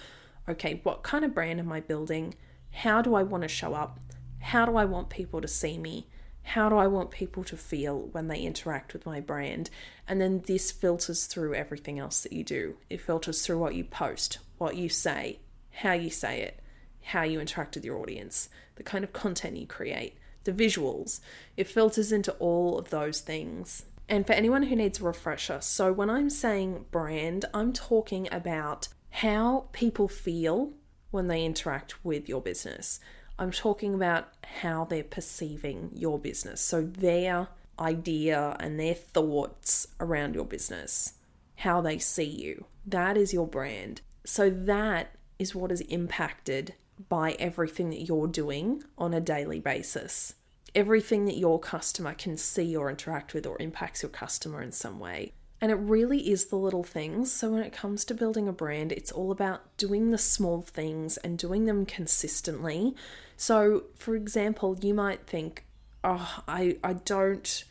okay, 0.46 0.80
what 0.82 1.02
kind 1.02 1.24
of 1.24 1.32
brand 1.32 1.60
am 1.60 1.72
I 1.72 1.80
building? 1.80 2.34
How 2.72 3.00
do 3.00 3.14
I 3.14 3.22
want 3.22 3.42
to 3.44 3.48
show 3.48 3.72
up? 3.72 3.98
How 4.40 4.66
do 4.66 4.76
I 4.76 4.84
want 4.84 5.08
people 5.08 5.40
to 5.40 5.48
see 5.48 5.78
me? 5.78 6.08
How 6.42 6.68
do 6.68 6.76
I 6.76 6.88
want 6.88 7.10
people 7.10 7.42
to 7.44 7.56
feel 7.56 8.00
when 8.12 8.28
they 8.28 8.40
interact 8.40 8.92
with 8.92 9.06
my 9.06 9.20
brand? 9.20 9.70
And 10.06 10.20
then 10.20 10.42
this 10.46 10.72
filters 10.72 11.24
through 11.24 11.54
everything 11.54 11.98
else 11.98 12.22
that 12.22 12.34
you 12.34 12.44
do. 12.44 12.76
It 12.90 13.00
filters 13.00 13.44
through 13.44 13.58
what 13.58 13.74
you 13.74 13.84
post, 13.84 14.38
what 14.58 14.76
you 14.76 14.90
say, 14.90 15.40
how 15.78 15.92
you 15.92 16.10
say 16.10 16.40
it, 16.42 16.58
how 17.02 17.22
you 17.22 17.40
interact 17.40 17.76
with 17.76 17.84
your 17.84 17.98
audience, 17.98 18.48
the 18.74 18.82
kind 18.82 19.04
of 19.04 19.12
content 19.12 19.56
you 19.56 19.66
create, 19.66 20.16
the 20.42 20.52
visuals. 20.52 21.20
It 21.56 21.68
filters 21.68 22.10
into 22.10 22.32
all 22.34 22.78
of 22.78 22.90
those 22.90 23.20
things. 23.20 23.84
And 24.08 24.26
for 24.26 24.32
anyone 24.32 24.64
who 24.64 24.74
needs 24.74 25.00
a 25.00 25.04
refresher, 25.04 25.60
so 25.60 25.92
when 25.92 26.10
I'm 26.10 26.30
saying 26.30 26.86
brand, 26.90 27.44
I'm 27.54 27.72
talking 27.72 28.28
about 28.32 28.88
how 29.10 29.68
people 29.72 30.08
feel 30.08 30.72
when 31.12 31.28
they 31.28 31.44
interact 31.44 32.04
with 32.04 32.28
your 32.28 32.40
business. 32.40 32.98
I'm 33.38 33.52
talking 33.52 33.94
about 33.94 34.30
how 34.60 34.84
they're 34.84 35.04
perceiving 35.04 35.90
your 35.94 36.18
business. 36.18 36.60
So, 36.60 36.82
their 36.82 37.48
idea 37.78 38.56
and 38.58 38.80
their 38.80 38.94
thoughts 38.94 39.86
around 40.00 40.34
your 40.34 40.44
business, 40.44 41.14
how 41.56 41.80
they 41.80 41.98
see 41.98 42.24
you. 42.24 42.64
That 42.84 43.16
is 43.16 43.32
your 43.32 43.46
brand. 43.46 44.00
So, 44.24 44.50
that 44.50 45.14
is 45.38 45.54
what 45.54 45.72
is 45.72 45.80
impacted 45.82 46.74
by 47.08 47.32
everything 47.32 47.90
that 47.90 48.02
you're 48.02 48.26
doing 48.26 48.82
on 48.96 49.14
a 49.14 49.20
daily 49.20 49.60
basis. 49.60 50.34
Everything 50.74 51.24
that 51.26 51.36
your 51.36 51.58
customer 51.58 52.14
can 52.14 52.36
see 52.36 52.76
or 52.76 52.90
interact 52.90 53.34
with 53.34 53.46
or 53.46 53.56
impacts 53.60 54.02
your 54.02 54.10
customer 54.10 54.62
in 54.62 54.72
some 54.72 54.98
way. 54.98 55.32
And 55.60 55.72
it 55.72 55.76
really 55.76 56.30
is 56.30 56.46
the 56.46 56.56
little 56.56 56.84
things. 56.84 57.32
So, 57.32 57.50
when 57.50 57.62
it 57.62 57.72
comes 57.72 58.04
to 58.04 58.14
building 58.14 58.46
a 58.46 58.52
brand, 58.52 58.92
it's 58.92 59.10
all 59.10 59.32
about 59.32 59.76
doing 59.76 60.10
the 60.10 60.18
small 60.18 60.62
things 60.62 61.16
and 61.18 61.36
doing 61.36 61.64
them 61.64 61.84
consistently. 61.84 62.94
So, 63.36 63.84
for 63.96 64.14
example, 64.14 64.78
you 64.80 64.94
might 64.94 65.26
think, 65.26 65.64
oh, 66.04 66.42
I, 66.46 66.76
I 66.84 66.92
don't 66.92 67.64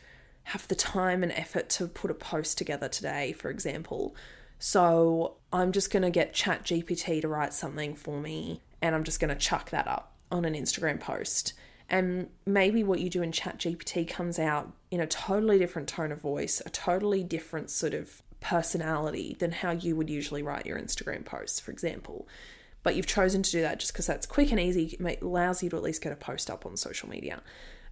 have 0.44 0.68
the 0.68 0.74
time 0.74 1.22
and 1.22 1.32
effort 1.32 1.68
to 1.68 1.86
put 1.86 2.10
a 2.10 2.14
post 2.14 2.58
together 2.58 2.88
today, 2.88 3.32
for 3.32 3.50
example. 3.50 4.14
So 4.58 5.36
I'm 5.52 5.72
just 5.72 5.90
going 5.90 6.02
to 6.02 6.10
get 6.10 6.34
Chat 6.34 6.64
GPT 6.64 7.20
to 7.20 7.28
write 7.28 7.54
something 7.54 7.94
for 7.94 8.20
me 8.20 8.60
and 8.82 8.94
I'm 8.94 9.04
just 9.04 9.20
going 9.20 9.28
to 9.28 9.36
chuck 9.36 9.70
that 9.70 9.86
up 9.86 10.12
on 10.30 10.44
an 10.44 10.54
Instagram 10.54 11.00
post. 11.00 11.54
And 11.88 12.28
maybe 12.44 12.84
what 12.84 13.00
you 13.00 13.08
do 13.08 13.22
in 13.22 13.32
Chat 13.32 13.58
GPT 13.58 14.06
comes 14.06 14.38
out 14.38 14.72
in 14.90 15.00
a 15.00 15.06
totally 15.06 15.58
different 15.58 15.88
tone 15.88 16.12
of 16.12 16.20
voice, 16.20 16.60
a 16.66 16.70
totally 16.70 17.24
different 17.24 17.70
sort 17.70 17.94
of 17.94 18.22
personality 18.40 19.36
than 19.38 19.52
how 19.52 19.70
you 19.70 19.96
would 19.96 20.10
usually 20.10 20.42
write 20.42 20.66
your 20.66 20.78
Instagram 20.78 21.24
posts, 21.24 21.60
for 21.60 21.70
example. 21.70 22.28
But 22.82 22.94
you've 22.94 23.06
chosen 23.06 23.42
to 23.42 23.50
do 23.50 23.62
that 23.62 23.80
just 23.80 23.92
because 23.92 24.06
that's 24.06 24.26
quick 24.26 24.50
and 24.50 24.60
easy, 24.60 24.96
it 25.00 25.22
allows 25.22 25.62
you 25.62 25.70
to 25.70 25.76
at 25.76 25.82
least 25.82 26.02
get 26.02 26.12
a 26.12 26.16
post 26.16 26.50
up 26.50 26.66
on 26.66 26.76
social 26.76 27.08
media. 27.08 27.42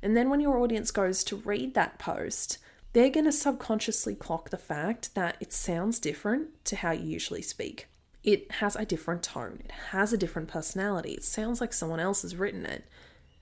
And 0.03 0.17
then 0.17 0.31
when 0.31 0.41
your 0.41 0.59
audience 0.59 0.91
goes 0.91 1.25
to 1.25 1.37
read 1.37 1.75
that 1.75 1.99
post, 1.99 2.59
they're 2.97 3.11
going 3.11 3.27
to 3.27 3.31
subconsciously 3.31 4.15
clock 4.15 4.49
the 4.49 4.57
fact 4.57 5.15
that 5.15 5.37
it 5.39 5.53
sounds 5.53 5.99
different 5.99 6.65
to 6.65 6.77
how 6.77 6.93
you 6.93 7.05
usually 7.05 7.43
speak. 7.43 7.89
It 8.25 8.51
has 8.53 8.75
a 8.75 8.87
different 8.87 9.23
tone, 9.23 9.61
it 9.63 9.71
has 9.91 10.15
a 10.15 10.17
different 10.17 10.49
personality, 10.49 11.13
it 11.13 11.23
sounds 11.23 11.61
like 11.61 11.75
someone 11.75 12.01
else 12.01 12.23
has 12.23 12.37
written 12.37 12.65
it. 12.65 12.87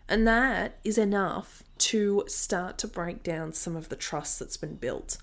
And 0.09 0.27
that 0.27 0.81
is 0.83 0.99
enough 0.99 1.63
to 1.79 2.25
start 2.27 2.79
to 2.79 2.89
break 2.89 3.23
down 3.23 3.53
some 3.53 3.77
of 3.77 3.91
the 3.91 3.95
trust 3.97 4.41
that's 4.41 4.57
been 4.57 4.75
built, 4.75 5.19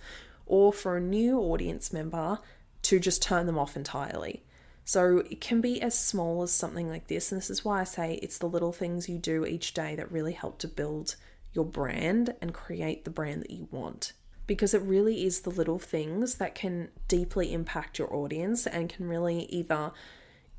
or 0.46 0.72
for 0.72 0.96
a 0.96 1.02
new 1.02 1.38
audience 1.38 1.92
member 1.92 2.40
to 2.84 3.02
just 3.02 3.22
turn 3.22 3.48
them 3.48 3.60
off 3.60 3.76
entirely. 3.76 4.46
So 4.86 5.26
it 5.30 5.42
can 5.42 5.60
be 5.60 5.82
as 5.82 6.00
small 6.00 6.42
as 6.42 6.54
something 6.54 6.88
like 6.88 7.08
this. 7.08 7.34
And 7.34 7.42
this 7.42 7.50
is 7.50 7.66
why 7.66 7.82
I 7.82 7.84
say 7.84 8.14
it's 8.14 8.38
the 8.38 8.48
little 8.48 8.72
things 8.72 9.10
you 9.10 9.18
do 9.18 9.46
each 9.46 9.74
day 9.74 9.94
that 9.96 10.10
really 10.10 10.32
help 10.32 10.58
to 10.60 10.70
build 10.70 11.18
your 11.52 11.66
brand 11.66 12.34
and 12.42 12.54
create 12.54 13.04
the 13.04 13.12
brand 13.12 13.42
that 13.42 13.52
you 13.52 13.68
want 13.72 14.14
because 14.52 14.74
it 14.74 14.82
really 14.82 15.26
is 15.26 15.40
the 15.40 15.50
little 15.50 15.80
things 15.80 16.36
that 16.36 16.54
can 16.54 16.90
deeply 17.08 17.54
impact 17.54 17.98
your 17.98 18.14
audience 18.14 18.68
and 18.68 18.90
can 18.90 19.08
really 19.08 19.44
either 19.44 19.94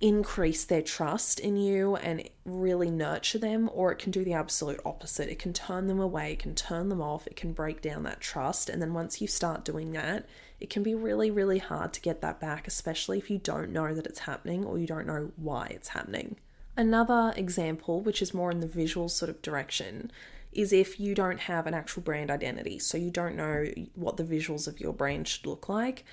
increase 0.01 0.65
their 0.65 0.81
trust 0.81 1.39
in 1.39 1.59
you 1.59 1.97
and 1.97 2.27
really 2.47 2.91
nurture 2.91 3.37
them, 3.37 3.69
or 3.75 3.93
it 3.93 3.99
can 3.99 4.11
do 4.11 4.25
the 4.25 4.33
absolute 4.33 4.81
opposite. 4.87 5.29
It 5.29 5.39
can 5.39 5.53
turn 5.53 5.89
them 5.89 6.01
away, 6.01 6.33
it 6.33 6.39
can 6.39 6.55
turn 6.55 6.89
them 6.89 7.03
off, 7.03 7.27
it 7.27 7.37
can 7.37 7.53
break 7.53 7.83
down 7.83 8.05
that 8.05 8.23
trust. 8.23 8.71
And 8.71 8.81
then 8.81 8.95
once 8.95 9.21
you 9.21 9.29
start 9.29 9.63
doing 9.63 9.93
that, 9.93 10.27
it 10.59 10.71
can 10.71 10.83
be 10.83 10.95
really, 10.95 11.31
really 11.31 11.59
hard 11.59 11.93
to 11.93 12.01
get 12.01 12.23
that 12.23 12.41
back, 12.41 12.67
especially 12.67 13.19
if 13.19 13.29
you 13.29 13.37
don't 13.37 13.73
know 13.73 13.93
that 13.93 14.07
it's 14.07 14.21
happening 14.21 14.65
or 14.65 14.79
you 14.79 14.87
don't 14.87 15.07
know 15.07 15.33
why 15.37 15.67
it's 15.67 15.89
happening. 15.89 16.37
Another 16.79 17.35
example, 17.37 18.01
which 18.01 18.23
is 18.23 18.33
more 18.33 18.51
in 18.51 18.61
the 18.61 18.67
visual 18.67 19.11
sort 19.11 19.29
of 19.29 19.43
direction, 19.43 20.11
is 20.53 20.73
if 20.73 21.01
you 21.01 21.15
don't 21.15 21.41
have 21.41 21.67
an 21.67 21.75
actual 21.75 22.03
brand 22.03 22.31
identity. 22.31 22.79
So 22.79 22.99
you 22.99 23.11
don't 23.11 23.37
know 23.37 23.67
what 23.95 24.17
the 24.17 24.25
visuals 24.25 24.69
of 24.69 24.81
your 24.81 24.93
brand 24.93 25.29
should 25.29 25.47
look 25.47 25.69
like. 25.69 26.05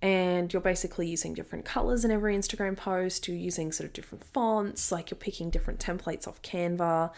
And 0.00 0.52
you're 0.52 0.62
basically 0.62 1.08
using 1.08 1.34
different 1.34 1.64
colors 1.64 2.04
in 2.04 2.12
every 2.12 2.36
Instagram 2.36 2.76
post, 2.76 3.26
you're 3.26 3.36
using 3.36 3.72
sort 3.72 3.86
of 3.88 3.92
different 3.92 4.24
fonts, 4.24 4.92
like 4.92 5.10
you're 5.10 5.18
picking 5.18 5.50
different 5.50 5.80
templates 5.80 6.28
off 6.28 6.40
Canva. 6.42 7.10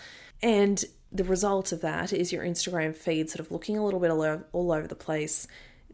And 0.42 0.82
the 1.12 1.24
result 1.24 1.72
of 1.72 1.82
that 1.82 2.12
is 2.12 2.32
your 2.32 2.42
Instagram 2.42 2.94
feed 2.94 3.28
sort 3.28 3.40
of 3.40 3.52
looking 3.52 3.76
a 3.76 3.84
little 3.84 4.00
bit 4.00 4.10
all 4.10 4.72
over 4.72 4.86
the 4.86 4.94
place 4.94 5.46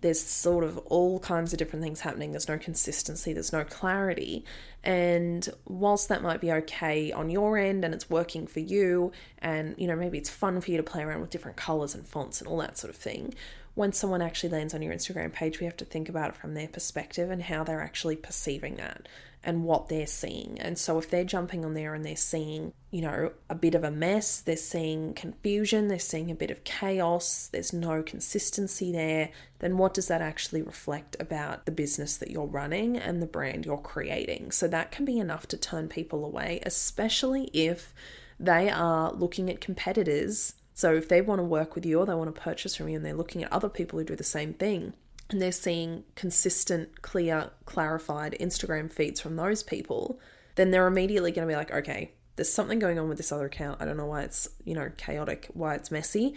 there's 0.07 0.21
sort 0.21 0.63
of 0.63 0.79
all 0.87 1.19
kinds 1.19 1.53
of 1.53 1.59
different 1.59 1.83
things 1.83 2.03
happening. 2.03 2.31
There's 2.31 2.47
no 2.47 2.59
consistency, 2.59 3.33
there's 3.33 3.53
no 3.53 3.65
clarity. 3.65 4.45
And 4.85 5.49
whilst 5.67 6.09
that 6.11 6.23
might 6.23 6.41
be 6.41 6.53
okay 6.53 7.11
on 7.11 7.29
your 7.29 7.59
end 7.59 7.85
and 7.85 7.93
it's 7.93 8.09
working 8.09 8.47
for 8.47 8.61
you, 8.61 9.11
and 9.41 9.75
you 9.77 9.89
know, 9.89 9.97
maybe 9.97 10.17
it's 10.17 10.31
fun 10.31 10.61
for 10.61 10.71
you 10.71 10.77
to 10.77 10.85
play 10.85 11.03
around 11.03 11.23
with 11.23 11.31
different 11.31 11.57
colors 11.57 11.93
and 11.93 12.07
fonts 12.07 12.41
and 12.41 12.47
all 12.47 12.59
that 12.59 12.79
sort 12.79 12.95
of 12.95 12.97
thing, 12.97 13.35
when 13.75 13.93
someone 13.93 14.23
actually 14.23 14.51
lands 14.51 14.75
on 14.75 14.81
your 14.81 14.95
Instagram 14.95 15.33
page, 15.33 15.59
we 15.59 15.67
have 15.67 15.77
to 15.79 15.85
think 15.85 16.09
about 16.09 16.31
it 16.31 16.37
from 16.37 16.55
their 16.55 16.69
perspective 16.69 17.29
and 17.29 17.43
how 17.43 17.65
they're 17.65 17.83
actually 17.83 18.15
perceiving 18.15 18.77
that 18.77 19.09
and 19.45 19.65
what 19.65 19.89
they're 19.89 20.07
seeing. 20.07 20.59
And 20.61 20.77
so 20.77 20.99
if 20.99 21.09
they're 21.09 21.25
jumping 21.25 21.65
on 21.65 21.75
there 21.75 21.95
and 21.95 22.05
they're 22.05 22.17
seeing, 22.17 22.73
you 22.91 23.01
know, 23.01 23.33
a 23.49 23.55
bit 23.55 23.77
of 23.77 23.85
a 23.85 23.91
mess, 23.91 24.41
they're 24.41 24.57
seeing 24.57 25.15
confusion, 25.15 25.87
they're 25.87 25.99
seeing 26.01 26.31
a 26.31 26.35
bit 26.35 26.51
of 26.51 26.65
chaos, 26.65 27.49
there's 27.53 27.73
no 27.73 28.03
consistency 28.03 28.91
there, 28.91 29.31
then 29.61 29.79
what 29.79 29.95
does 29.95 30.09
that 30.09 30.21
actually 30.21 30.63
reflect 30.63 31.17
about 31.21 31.65
the 31.65 31.73
business 31.73 32.17
that 32.17 32.31
you're 32.31 32.47
running 32.47 32.97
and 32.97 33.23
the 33.23 33.27
brand 33.27 33.65
you're 33.65 33.79
creating? 33.79 34.51
So 34.51 34.67
that 34.69 34.91
can 34.91 35.05
be 35.05 35.19
enough 35.19 35.47
to 35.49 35.57
turn 35.57 35.89
people 35.89 36.25
away, 36.25 36.61
especially 36.67 37.45
if 37.53 37.95
they 38.41 38.69
are 38.69 39.13
looking 39.13 39.49
at 39.49 39.61
competitors. 39.61 40.55
So 40.75 40.95
if 40.95 41.09
they 41.09 41.23
want 41.23 41.39
to 41.39 41.45
work 41.45 41.75
with 41.75 41.87
you 41.87 42.01
or 42.01 42.07
they 42.07 42.15
want 42.15 42.35
to 42.35 42.41
purchase 42.41 42.77
from 42.77 42.89
you 42.89 42.97
and 42.97 43.07
they're 43.07 43.15
looking 43.15 43.45
at 43.45 43.53
other 43.53 43.69
people 43.69 43.99
who 43.99 44.05
do 44.05 44.17
the 44.17 44.25
same 44.25 44.55
thing, 44.55 44.93
and 45.31 45.43
they're 45.43 45.53
seeing 45.53 46.05
consistent, 46.15 47.03
clear, 47.03 47.51
clarified 47.65 48.37
Instagram 48.41 48.93
feeds 48.93 49.21
from 49.21 49.37
those 49.37 49.63
people, 49.63 50.21
then 50.55 50.71
they're 50.71 50.87
immediately 50.87 51.33
going 51.33 51.47
to 51.47 51.53
be 51.53 51.57
like, 51.57 51.73
okay, 51.73 52.13
there's 52.37 52.53
something 52.53 52.79
going 52.79 52.99
on 52.99 53.09
with 53.09 53.19
this 53.19 53.33
other 53.33 53.47
account. 53.47 53.81
I 53.81 53.85
don't 53.85 53.97
know 53.97 54.07
why 54.07 54.23
it's, 54.23 54.49
you 54.65 54.75
know, 54.75 54.91
chaotic, 54.97 55.49
why 55.53 55.75
it's 55.75 55.91
messy. 55.91 56.35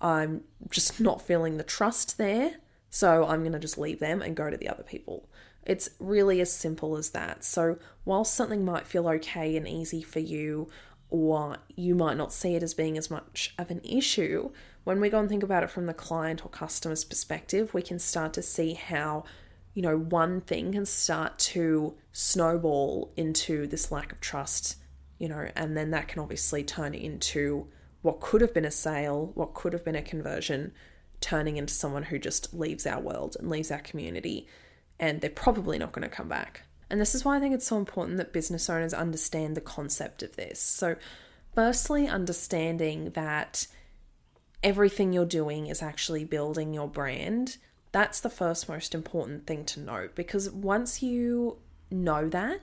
I'm 0.00 0.42
just 0.70 1.00
not 1.00 1.20
feeling 1.20 1.56
the 1.56 1.64
trust 1.64 2.18
there. 2.18 2.56
So 2.88 3.26
I'm 3.26 3.40
going 3.40 3.52
to 3.52 3.58
just 3.58 3.78
leave 3.78 4.00
them 4.00 4.22
and 4.22 4.34
go 4.34 4.50
to 4.50 4.56
the 4.56 4.68
other 4.68 4.82
people. 4.82 5.28
It's 5.64 5.90
really 6.00 6.40
as 6.40 6.52
simple 6.52 6.96
as 6.96 7.10
that. 7.10 7.44
So 7.44 7.78
while 8.04 8.24
something 8.24 8.64
might 8.64 8.86
feel 8.86 9.06
okay 9.08 9.56
and 9.56 9.68
easy 9.68 10.02
for 10.02 10.20
you, 10.20 10.68
or 11.10 11.58
you 11.76 11.94
might 11.94 12.16
not 12.16 12.32
see 12.32 12.54
it 12.54 12.62
as 12.62 12.74
being 12.74 12.96
as 12.96 13.10
much 13.10 13.54
of 13.58 13.70
an 13.70 13.80
issue, 13.84 14.50
when 14.84 15.00
we 15.00 15.10
go 15.10 15.18
and 15.18 15.28
think 15.28 15.42
about 15.42 15.62
it 15.62 15.70
from 15.70 15.86
the 15.86 15.94
client 15.94 16.44
or 16.44 16.48
customer's 16.48 17.04
perspective, 17.04 17.74
we 17.74 17.82
can 17.82 17.98
start 17.98 18.32
to 18.34 18.42
see 18.42 18.74
how, 18.74 19.24
you 19.74 19.82
know, 19.82 19.98
one 19.98 20.40
thing 20.40 20.72
can 20.72 20.86
start 20.86 21.38
to 21.38 21.94
snowball 22.12 23.12
into 23.16 23.66
this 23.66 23.92
lack 23.92 24.12
of 24.12 24.20
trust, 24.20 24.76
you 25.18 25.28
know, 25.28 25.48
and 25.54 25.76
then 25.76 25.90
that 25.90 26.08
can 26.08 26.20
obviously 26.20 26.64
turn 26.64 26.94
into 26.94 27.68
what 28.02 28.20
could 28.20 28.40
have 28.40 28.54
been 28.54 28.64
a 28.64 28.70
sale, 28.70 29.32
what 29.34 29.54
could 29.54 29.72
have 29.72 29.84
been 29.84 29.96
a 29.96 30.02
conversion, 30.02 30.72
turning 31.20 31.58
into 31.58 31.74
someone 31.74 32.04
who 32.04 32.18
just 32.18 32.54
leaves 32.54 32.86
our 32.86 33.00
world 33.00 33.36
and 33.38 33.50
leaves 33.50 33.70
our 33.70 33.80
community, 33.80 34.46
and 34.98 35.20
they're 35.20 35.30
probably 35.30 35.78
not 35.78 35.92
going 35.92 36.08
to 36.08 36.14
come 36.14 36.28
back. 36.28 36.62
And 36.88 37.00
this 37.00 37.14
is 37.14 37.24
why 37.24 37.36
I 37.36 37.40
think 37.40 37.54
it's 37.54 37.66
so 37.66 37.76
important 37.76 38.16
that 38.16 38.32
business 38.32 38.68
owners 38.68 38.94
understand 38.94 39.56
the 39.56 39.60
concept 39.60 40.22
of 40.22 40.36
this. 40.36 40.60
So, 40.60 40.96
firstly, 41.54 42.08
understanding 42.08 43.10
that 43.10 43.66
everything 44.62 45.12
you're 45.12 45.24
doing 45.24 45.66
is 45.66 45.82
actually 45.82 46.24
building 46.24 46.74
your 46.74 46.88
brand, 46.88 47.56
that's 47.92 48.20
the 48.20 48.30
first 48.30 48.68
most 48.68 48.94
important 48.94 49.46
thing 49.46 49.64
to 49.64 49.80
note 49.80 50.14
because 50.14 50.50
once 50.50 51.02
you 51.02 51.58
know 51.90 52.28
that, 52.28 52.60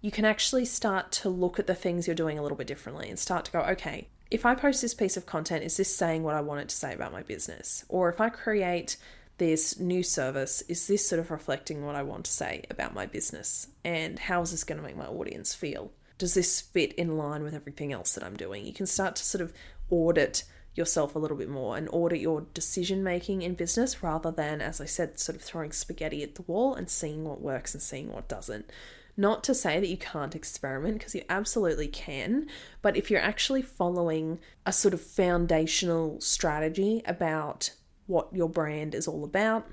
you 0.00 0.10
can 0.10 0.24
actually 0.24 0.64
start 0.64 1.12
to 1.12 1.28
look 1.28 1.58
at 1.58 1.66
the 1.66 1.74
things 1.74 2.06
you're 2.06 2.16
doing 2.16 2.38
a 2.38 2.42
little 2.42 2.56
bit 2.56 2.66
differently 2.66 3.08
and 3.08 3.18
start 3.18 3.44
to 3.44 3.52
go, 3.52 3.60
okay, 3.60 4.08
if 4.30 4.46
I 4.46 4.54
post 4.54 4.82
this 4.82 4.94
piece 4.94 5.16
of 5.16 5.26
content, 5.26 5.62
is 5.62 5.76
this 5.76 5.94
saying 5.94 6.22
what 6.22 6.34
I 6.34 6.40
want 6.40 6.62
it 6.62 6.68
to 6.70 6.76
say 6.76 6.94
about 6.94 7.12
my 7.12 7.22
business? 7.22 7.84
Or 7.88 8.08
if 8.08 8.20
I 8.20 8.30
create 8.30 8.96
this 9.38 9.78
new 9.78 10.02
service, 10.02 10.62
is 10.68 10.86
this 10.86 11.06
sort 11.06 11.20
of 11.20 11.30
reflecting 11.30 11.84
what 11.84 11.94
I 11.94 12.02
want 12.02 12.24
to 12.24 12.32
say 12.32 12.64
about 12.70 12.94
my 12.94 13.06
business? 13.06 13.68
And 13.84 14.18
how 14.18 14.42
is 14.42 14.50
this 14.50 14.64
going 14.64 14.80
to 14.80 14.86
make 14.86 14.96
my 14.96 15.06
audience 15.06 15.54
feel? 15.54 15.92
Does 16.18 16.34
this 16.34 16.60
fit 16.60 16.94
in 16.94 17.18
line 17.18 17.42
with 17.42 17.54
everything 17.54 17.92
else 17.92 18.14
that 18.14 18.24
I'm 18.24 18.36
doing? 18.36 18.64
You 18.64 18.72
can 18.72 18.86
start 18.86 19.16
to 19.16 19.24
sort 19.24 19.42
of 19.42 19.52
audit 19.90 20.44
yourself 20.74 21.14
a 21.14 21.18
little 21.18 21.36
bit 21.36 21.48
more 21.48 21.76
and 21.76 21.88
audit 21.92 22.20
your 22.20 22.42
decision 22.54 23.02
making 23.02 23.42
in 23.42 23.54
business 23.54 24.02
rather 24.02 24.30
than, 24.30 24.60
as 24.60 24.80
I 24.80 24.86
said, 24.86 25.18
sort 25.18 25.36
of 25.36 25.42
throwing 25.42 25.72
spaghetti 25.72 26.22
at 26.22 26.34
the 26.34 26.42
wall 26.42 26.74
and 26.74 26.88
seeing 26.88 27.24
what 27.24 27.42
works 27.42 27.74
and 27.74 27.82
seeing 27.82 28.10
what 28.10 28.28
doesn't. 28.28 28.70
Not 29.16 29.44
to 29.44 29.54
say 29.54 29.78
that 29.78 29.88
you 29.88 29.98
can't 29.98 30.34
experiment 30.34 30.98
because 30.98 31.14
you 31.14 31.22
absolutely 31.28 31.88
can, 31.88 32.46
but 32.80 32.96
if 32.96 33.10
you're 33.10 33.20
actually 33.20 33.60
following 33.60 34.38
a 34.64 34.72
sort 34.72 34.94
of 34.94 35.02
foundational 35.02 36.18
strategy 36.20 37.02
about 37.04 37.72
what 38.06 38.28
your 38.32 38.48
brand 38.48 38.94
is 38.94 39.06
all 39.06 39.24
about, 39.24 39.66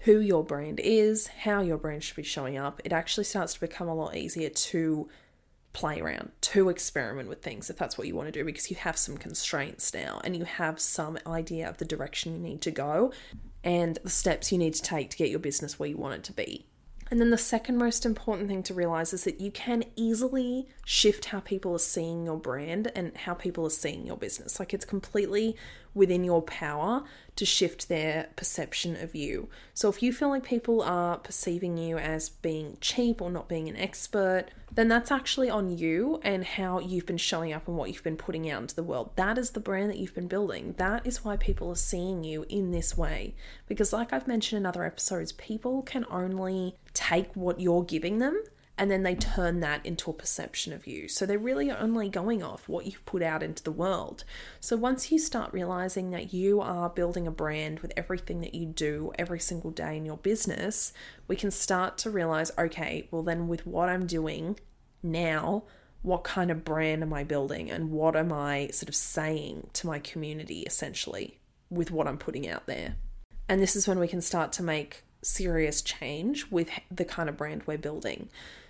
who 0.00 0.20
your 0.20 0.42
brand 0.42 0.80
is, 0.80 1.26
how 1.26 1.60
your 1.60 1.76
brand 1.76 2.04
should 2.04 2.16
be 2.16 2.22
showing 2.22 2.56
up, 2.56 2.80
it 2.84 2.92
actually 2.92 3.24
starts 3.24 3.54
to 3.54 3.60
become 3.60 3.88
a 3.88 3.94
lot 3.94 4.16
easier 4.16 4.48
to 4.48 5.08
play 5.76 6.00
around, 6.00 6.32
to 6.40 6.70
experiment 6.70 7.28
with 7.28 7.42
things 7.42 7.68
if 7.68 7.76
that's 7.76 7.98
what 7.98 8.06
you 8.06 8.14
want 8.14 8.26
to 8.26 8.32
do, 8.32 8.42
because 8.42 8.70
you 8.70 8.76
have 8.76 8.96
some 8.96 9.18
constraints 9.18 9.92
now 9.92 10.22
and 10.24 10.34
you 10.34 10.46
have 10.46 10.80
some 10.80 11.18
idea 11.26 11.68
of 11.68 11.76
the 11.76 11.84
direction 11.84 12.32
you 12.32 12.38
need 12.38 12.62
to 12.62 12.70
go 12.70 13.12
and 13.62 13.98
the 14.02 14.08
steps 14.08 14.50
you 14.50 14.56
need 14.56 14.72
to 14.72 14.80
take 14.80 15.10
to 15.10 15.18
get 15.18 15.28
your 15.28 15.38
business 15.38 15.78
where 15.78 15.86
you 15.86 15.98
want 15.98 16.14
it 16.14 16.24
to 16.24 16.32
be. 16.32 16.64
And 17.10 17.20
then 17.20 17.28
the 17.28 17.36
second 17.36 17.76
most 17.76 18.06
important 18.06 18.48
thing 18.48 18.62
to 18.64 18.74
realize 18.74 19.12
is 19.12 19.24
that 19.24 19.38
you 19.38 19.50
can 19.50 19.84
easily 19.96 20.66
shift 20.86 21.26
how 21.26 21.40
people 21.40 21.74
are 21.74 21.78
seeing 21.78 22.24
your 22.24 22.38
brand 22.38 22.90
and 22.96 23.14
how 23.14 23.34
people 23.34 23.66
are 23.66 23.70
seeing 23.70 24.06
your 24.06 24.16
business. 24.16 24.58
Like 24.58 24.72
it's 24.72 24.86
completely 24.86 25.56
within 25.96 26.22
your 26.22 26.42
power 26.42 27.02
to 27.34 27.44
shift 27.44 27.88
their 27.88 28.28
perception 28.36 28.96
of 28.96 29.14
you. 29.14 29.48
So 29.74 29.88
if 29.88 30.02
you 30.02 30.12
feel 30.12 30.28
like 30.28 30.44
people 30.44 30.82
are 30.82 31.16
perceiving 31.18 31.78
you 31.78 31.98
as 31.98 32.28
being 32.28 32.76
cheap 32.80 33.20
or 33.20 33.30
not 33.30 33.48
being 33.48 33.68
an 33.68 33.76
expert, 33.76 34.46
then 34.70 34.88
that's 34.88 35.10
actually 35.10 35.48
on 35.48 35.76
you 35.76 36.20
and 36.22 36.44
how 36.44 36.80
you've 36.80 37.06
been 37.06 37.16
showing 37.16 37.52
up 37.52 37.66
and 37.66 37.76
what 37.76 37.90
you've 37.90 38.04
been 38.04 38.16
putting 38.16 38.48
out 38.50 38.62
into 38.62 38.76
the 38.76 38.82
world. 38.82 39.10
That 39.16 39.38
is 39.38 39.50
the 39.50 39.60
brand 39.60 39.90
that 39.90 39.98
you've 39.98 40.14
been 40.14 40.28
building. 40.28 40.74
That 40.76 41.06
is 41.06 41.24
why 41.24 41.36
people 41.36 41.70
are 41.70 41.76
seeing 41.76 42.24
you 42.24 42.44
in 42.48 42.72
this 42.72 42.96
way. 42.96 43.34
Because, 43.66 43.92
like 43.92 44.12
I've 44.12 44.28
mentioned 44.28 44.58
in 44.58 44.66
other 44.66 44.84
episodes, 44.84 45.32
people 45.32 45.82
can 45.82 46.04
only 46.10 46.76
take 46.92 47.34
what 47.34 47.60
you're 47.60 47.84
giving 47.84 48.18
them 48.18 48.42
and 48.78 48.90
then 48.90 49.02
they 49.02 49.14
turn 49.14 49.60
that 49.60 49.84
into 49.86 50.10
a 50.10 50.14
perception 50.14 50.72
of 50.72 50.86
you. 50.86 51.08
So 51.08 51.24
they're 51.24 51.38
really 51.38 51.70
only 51.70 52.08
going 52.10 52.42
off 52.42 52.68
what 52.68 52.84
you've 52.84 53.04
put 53.06 53.22
out 53.22 53.42
into 53.42 53.62
the 53.62 53.72
world. 53.72 54.24
So 54.60 54.76
once 54.76 55.10
you 55.10 55.18
start 55.18 55.52
realizing 55.52 56.10
that 56.10 56.34
you 56.34 56.60
are 56.60 56.90
building 56.90 57.26
a 57.26 57.30
brand 57.30 57.80
with 57.80 57.92
everything 57.96 58.40
that 58.42 58.54
you 58.54 58.66
do 58.66 59.12
every 59.18 59.40
single 59.40 59.70
day 59.70 59.96
in 59.96 60.04
your 60.04 60.18
business, 60.18 60.92
we 61.26 61.36
can 61.36 61.50
start 61.50 61.96
to 61.98 62.10
realize 62.10 62.52
okay, 62.58 63.08
well, 63.10 63.22
then 63.22 63.48
with 63.48 63.66
what 63.66 63.88
I'm 63.88 64.06
doing 64.06 64.58
now, 65.02 65.64
what 66.02 66.22
kind 66.22 66.50
of 66.50 66.64
brand 66.64 67.02
am 67.02 67.14
I 67.14 67.24
building 67.24 67.70
and 67.70 67.90
what 67.90 68.14
am 68.14 68.32
I 68.32 68.68
sort 68.68 68.90
of 68.90 68.94
saying 68.94 69.70
to 69.72 69.86
my 69.86 69.98
community 70.00 70.60
essentially 70.60 71.38
with 71.70 71.90
what 71.90 72.06
I'm 72.06 72.18
putting 72.18 72.46
out 72.46 72.66
there? 72.66 72.96
And 73.48 73.62
this 73.62 73.74
is 73.74 73.88
when 73.88 73.98
we 73.98 74.08
can 74.08 74.20
start 74.20 74.52
to 74.52 74.62
make 74.62 75.04
serious 75.22 75.82
change 75.82 76.50
with 76.50 76.68
the 76.90 77.04
kind 77.04 77.28
of 77.28 77.36
brand 77.36 77.62
we're 77.66 77.78
building. 77.78 78.28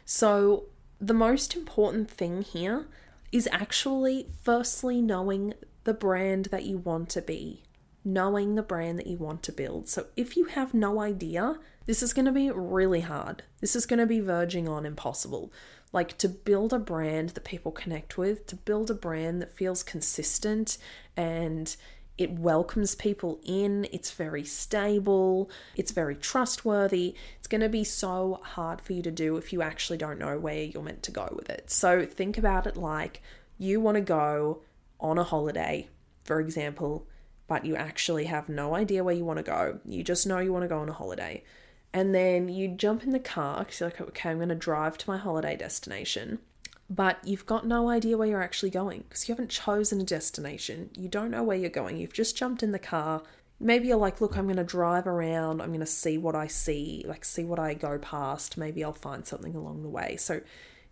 So, 0.09 0.67
the 1.01 1.13
most 1.13 1.57
important 1.57 2.09
thing 2.09 2.43
here 2.43 2.87
is 3.33 3.49
actually 3.51 4.29
firstly 4.41 5.03
knowing 5.03 5.55
the 5.83 5.93
brand 5.93 6.47
that 6.47 6.63
you 6.63 6.79
want 6.79 7.09
to 7.11 7.21
be, 7.21 7.65
knowing 8.05 8.55
the 8.55 8.63
brand 8.63 9.01
that 9.01 9.09
you 9.09 9.19
want 9.19 9.43
to 9.43 9.53
build. 9.53 9.89
So, 9.89 10.07
if 10.17 10.37
you 10.37 10.45
have 10.45 10.73
no 10.73 11.01
idea, 11.01 11.59
this 11.87 12.05
is 12.05 12.13
going 12.13 12.27
to 12.27 12.33
be 12.33 12.53
really 12.53 13.01
hard. 13.01 13.43
This 13.61 13.75
is 13.75 13.85
going 13.85 13.99
to 13.99 14.07
be 14.07 14.21
verging 14.21 14.69
on 14.69 14.87
impossible. 14.87 15.53
Like 15.93 16.17
to 16.19 16.29
build 16.29 16.73
a 16.73 16.79
brand 16.79 17.31
that 17.31 17.45
people 17.45 17.73
connect 17.73 18.17
with, 18.17 18.47
to 18.47 18.55
build 18.55 18.93
a 18.93 18.95
brand 18.95 19.43
that 19.43 19.57
feels 19.57 19.83
consistent 19.83 20.79
and 21.17 21.75
it 22.19 22.31
welcomes 22.33 22.95
people 22.95 23.41
in, 23.45 23.87
it's 23.93 24.11
very 24.11 24.45
stable, 24.45 25.51
it's 25.77 25.91
very 25.91 26.17
trustworthy. 26.17 27.15
It's 27.39 27.49
going 27.49 27.61
to 27.61 27.69
be 27.69 27.85
so 27.85 28.41
hard 28.43 28.81
for 28.81 28.95
you 28.95 29.03
to 29.03 29.11
do 29.11 29.37
if 29.37 29.53
you 29.53 29.63
actually 29.63 29.99
don't 29.99 30.19
know 30.19 30.39
where 30.39 30.63
you're 30.63 30.83
meant 30.83 31.03
to 31.05 31.11
go 31.11 31.31
with 31.37 31.51
it. 31.51 31.71
So 31.71 32.07
think 32.07 32.39
about 32.39 32.67
it 32.67 32.77
like 32.77 33.23
you 33.59 33.81
want 33.81 33.97
to 33.97 34.01
go 34.01 34.63
on 34.99 35.19
a 35.19 35.25
holiday, 35.25 35.89
for 36.25 36.41
example, 36.41 37.07
but 37.49 37.67
you 37.67 37.77
actually 37.77 38.25
have 38.25 38.49
no 38.49 38.75
idea 38.75 39.05
where 39.05 39.15
you 39.15 39.25
want 39.25 39.39
to 39.39 39.43
go. 39.43 39.81
You 39.85 40.03
just 40.03 40.27
know 40.27 40.39
you 40.39 40.53
want 40.53 40.65
to 40.65 40.69
go 40.69 40.79
on 40.79 40.89
a 40.89 40.95
holiday. 40.95 41.45
And 41.93 42.15
then 42.15 42.49
you 42.49 42.69
jump 42.69 43.05
in 43.05 43.11
the 43.11 43.19
car 43.19 43.61
because 43.61 43.81
you're 43.81 43.91
like, 43.91 44.01
okay, 44.01 44.31
I'm 44.31 44.39
going 44.39 44.49
to 44.49 44.55
drive 44.55 44.99
to 44.99 45.11
my 45.11 45.19
holiday 45.19 45.57
destination 45.57 46.39
but 46.89 47.19
you've 47.25 47.47
got 47.47 47.67
no 47.67 47.89
idea 47.89 48.17
where 48.17 48.29
you're 48.29 48.43
actually 48.43 48.71
going 48.71 49.05
because 49.09 49.29
you 49.29 49.35
haven't 49.35 49.51
chosen 49.51 50.01
a 50.01 50.05
destination. 50.05 50.91
You 50.97 51.09
don't 51.09 51.31
know 51.31 51.43
where 51.43 51.57
you're 51.57 51.71
going. 51.71 51.97
You've 51.97 52.13
just 52.13 52.37
jumped 52.37 52.63
in 52.63 52.73
the 52.73 52.79
car. 52.79 53.23
Maybe 53.59 53.89
you're 53.89 53.97
like, 53.97 54.21
look, 54.21 54.37
I'm 54.37 54.45
going 54.45 54.57
to 54.57 54.65
drive 54.65 55.07
around. 55.07 55.61
I'm 55.61 55.69
going 55.69 55.81
to 55.81 55.87
see 55.87 56.19
what 56.19 56.35
I 56.35 56.47
see, 56.47 57.05
like, 57.09 57.25
see 57.25 57.45
what 57.45 57.59
I 57.59 57.75
go 57.75 57.99
past. 57.99 58.57
Maybe 58.57 58.85
I'll 58.85 58.93
find 58.93 59.27
something 59.27 59.55
along 59.55 59.83
the 59.83 59.89
way. 59.89 60.17
So, 60.17 60.41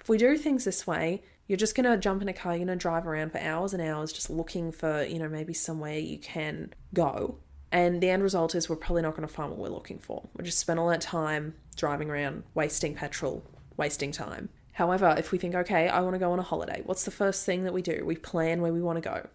if 0.00 0.08
we 0.08 0.18
do 0.18 0.36
things 0.36 0.64
this 0.64 0.86
way, 0.86 1.22
you're 1.46 1.56
just 1.56 1.74
going 1.74 1.90
to 1.90 1.96
jump 1.98 2.22
in 2.22 2.28
a 2.28 2.32
car, 2.32 2.52
you're 2.52 2.66
going 2.66 2.78
to 2.78 2.82
drive 2.82 3.06
around 3.06 3.32
for 3.32 3.38
hours 3.38 3.74
and 3.74 3.82
hours 3.82 4.12
just 4.12 4.30
looking 4.30 4.72
for, 4.72 5.04
you 5.04 5.18
know, 5.18 5.28
maybe 5.28 5.54
somewhere 5.54 5.98
you 5.98 6.18
can 6.18 6.72
go. 6.92 7.38
And 7.70 8.00
the 8.00 8.10
end 8.10 8.22
result 8.22 8.54
is 8.54 8.68
we're 8.68 8.76
probably 8.76 9.02
not 9.02 9.16
going 9.16 9.26
to 9.26 9.32
find 9.34 9.50
what 9.50 9.58
we're 9.58 9.68
looking 9.68 9.98
for. 9.98 10.28
We 10.36 10.44
just 10.44 10.58
spend 10.58 10.78
all 10.78 10.88
that 10.88 11.00
time 11.00 11.54
driving 11.76 12.10
around, 12.10 12.44
wasting 12.54 12.94
petrol, 12.94 13.44
wasting 13.76 14.12
time. 14.12 14.48
However, 14.74 15.14
if 15.16 15.30
we 15.30 15.38
think, 15.38 15.54
okay, 15.54 15.88
I 15.88 16.00
want 16.00 16.14
to 16.14 16.18
go 16.18 16.32
on 16.32 16.40
a 16.40 16.42
holiday, 16.42 16.82
what's 16.84 17.04
the 17.04 17.10
first 17.10 17.46
thing 17.46 17.62
that 17.64 17.72
we 17.72 17.80
do? 17.80 18.04
We 18.04 18.16
plan 18.16 18.60
where 18.60 18.72
we 18.72 18.82
want 18.82 18.96
to 18.96 19.08
go. 19.08 19.28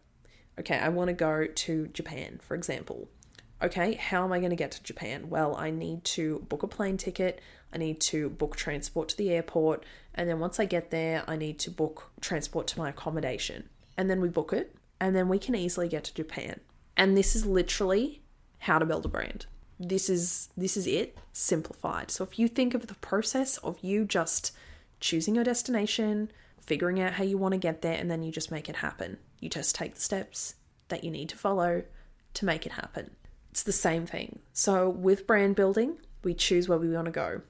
Okay, 0.60 0.78
I 0.78 0.90
want 0.90 1.08
to 1.08 1.14
go 1.14 1.48
to 1.48 1.88
Japan, 1.88 2.40
for 2.44 2.56
example. 2.56 3.10
Okay, 3.62 3.94
how 3.94 4.26
am 4.26 4.34
I 4.34 4.40
going 4.40 4.50
to 4.50 4.58
get 4.58 4.72
to 4.72 4.84
Japan? 4.84 5.30
Well, 5.30 5.56
I 5.56 5.72
need 5.72 6.04
to 6.06 6.40
book 6.50 6.64
a 6.64 6.68
plane 6.68 6.98
ticket, 6.98 7.40
I 7.74 7.78
need 7.78 8.02
to 8.02 8.30
book 8.30 8.58
transport 8.58 9.10
to 9.10 9.18
the 9.18 9.30
airport, 9.30 9.86
and 10.14 10.30
then 10.30 10.40
once 10.40 10.60
I 10.60 10.66
get 10.66 10.92
there, 10.92 11.24
I 11.26 11.38
need 11.38 11.58
to 11.60 11.72
book 11.72 12.12
transport 12.20 12.68
to 12.68 12.80
my 12.80 12.90
accommodation. 12.90 13.70
And 13.98 14.10
then 14.10 14.20
we 14.20 14.28
book 14.28 14.52
it, 14.52 14.76
and 15.00 15.16
then 15.16 15.30
we 15.30 15.40
can 15.40 15.56
easily 15.56 15.88
get 15.88 16.04
to 16.06 16.14
Japan. 16.14 16.60
And 16.98 17.16
this 17.16 17.34
is 17.34 17.46
literally 17.46 18.22
how 18.60 18.78
to 18.78 18.86
build 18.86 19.06
a 19.06 19.10
brand. 19.10 19.46
This 19.80 20.10
is 20.10 20.50
this 20.58 20.76
is 20.76 20.86
it 20.86 21.18
simplified. 21.32 22.12
So 22.12 22.26
if 22.26 22.38
you 22.38 22.50
think 22.50 22.74
of 22.74 22.88
the 22.88 22.96
process 22.96 23.58
of 23.60 23.80
you 23.82 24.04
just 24.04 24.52
choosing 25.00 25.36
your 25.36 25.44
destination, 25.44 26.32
figuring 26.62 27.00
out 27.00 27.14
how 27.14 27.24
you 27.24 27.38
want 27.38 27.54
to 27.54 27.58
get 27.58 27.82
there, 27.82 27.98
and 27.98 28.10
then 28.10 28.24
you 28.24 28.32
just 28.32 28.52
make 28.52 28.70
it 28.70 28.78
happen. 28.78 29.18
You 29.40 29.50
just 29.50 29.76
take 29.76 29.96
the 29.96 30.02
steps 30.02 30.56
that 30.90 31.04
you 31.04 31.12
need 31.12 31.30
to 31.30 31.38
follow 31.38 31.84
to 32.36 32.46
make 32.46 32.66
it 32.66 32.74
happen. 32.74 33.12
It's 33.52 33.64
the 33.64 33.72
same 33.72 34.06
thing. 34.06 34.40
So, 34.54 34.90
with 34.90 35.26
brand 35.26 35.56
building, 35.56 35.98
we 36.24 36.34
choose 36.34 36.70
where 36.70 36.78
we 36.78 36.90
want 36.90 37.06
to 37.06 37.12
go. 37.12 37.42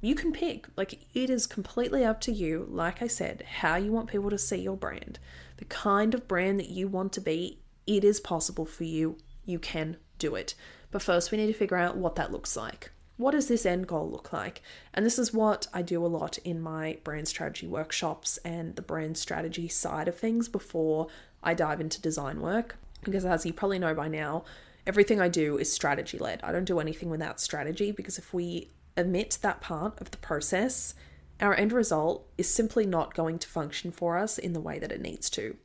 You 0.00 0.14
can 0.14 0.32
pick, 0.32 0.66
like, 0.76 1.00
it 1.14 1.30
is 1.30 1.46
completely 1.46 2.04
up 2.04 2.20
to 2.22 2.32
you, 2.32 2.66
like 2.68 3.02
I 3.02 3.06
said, 3.06 3.44
how 3.60 3.76
you 3.76 3.92
want 3.92 4.10
people 4.10 4.30
to 4.30 4.38
see 4.38 4.56
your 4.56 4.76
brand. 4.76 5.18
The 5.58 5.64
kind 5.64 6.14
of 6.14 6.28
brand 6.28 6.60
that 6.60 6.68
you 6.68 6.88
want 6.88 7.12
to 7.14 7.20
be, 7.20 7.60
it 7.86 8.04
is 8.04 8.20
possible 8.20 8.66
for 8.66 8.84
you. 8.84 9.16
You 9.44 9.58
can 9.58 9.96
do 10.18 10.34
it. 10.34 10.54
But 10.90 11.02
first, 11.02 11.30
we 11.30 11.38
need 11.38 11.46
to 11.46 11.54
figure 11.54 11.76
out 11.76 11.96
what 11.96 12.16
that 12.16 12.32
looks 12.32 12.56
like 12.56 12.90
what 13.16 13.30
does 13.30 13.48
this 13.48 13.64
end 13.64 13.86
goal 13.86 14.10
look 14.10 14.32
like? 14.32 14.62
And 14.92 15.04
this 15.04 15.18
is 15.18 15.32
what 15.32 15.68
I 15.72 15.82
do 15.82 16.04
a 16.04 16.08
lot 16.08 16.38
in 16.38 16.60
my 16.60 16.98
brand 17.02 17.28
strategy 17.28 17.66
workshops 17.66 18.38
and 18.38 18.76
the 18.76 18.82
brand 18.82 19.16
strategy 19.16 19.68
side 19.68 20.08
of 20.08 20.18
things 20.18 20.48
before 20.48 21.08
I 21.42 21.54
dive 21.54 21.80
into 21.80 22.00
design 22.00 22.40
work. 22.40 22.76
Because 23.02 23.24
as 23.24 23.46
you 23.46 23.52
probably 23.52 23.78
know 23.78 23.94
by 23.94 24.08
now, 24.08 24.44
everything 24.86 25.20
I 25.20 25.28
do 25.28 25.56
is 25.56 25.72
strategy 25.72 26.18
led. 26.18 26.40
I 26.42 26.52
don't 26.52 26.64
do 26.64 26.78
anything 26.78 27.08
without 27.08 27.40
strategy 27.40 27.90
because 27.90 28.18
if 28.18 28.34
we 28.34 28.70
omit 28.98 29.38
that 29.42 29.60
part 29.60 29.98
of 30.00 30.10
the 30.10 30.16
process, 30.18 30.94
our 31.40 31.54
end 31.54 31.72
result 31.72 32.26
is 32.36 32.52
simply 32.52 32.86
not 32.86 33.14
going 33.14 33.38
to 33.38 33.48
function 33.48 33.92
for 33.92 34.18
us 34.18 34.38
in 34.38 34.52
the 34.52 34.60
way 34.60 34.78
that 34.78 34.92
it 34.92 35.00
needs 35.00 35.30
to. 35.30 35.56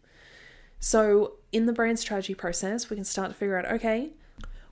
So, 0.79 1.33
in 1.51 1.67
the 1.67 1.73
brand 1.73 1.99
strategy 1.99 2.33
process, 2.33 2.89
we 2.89 2.95
can 2.95 3.05
start 3.05 3.29
to 3.29 3.35
figure 3.35 3.57
out 3.57 3.71
okay, 3.71 4.13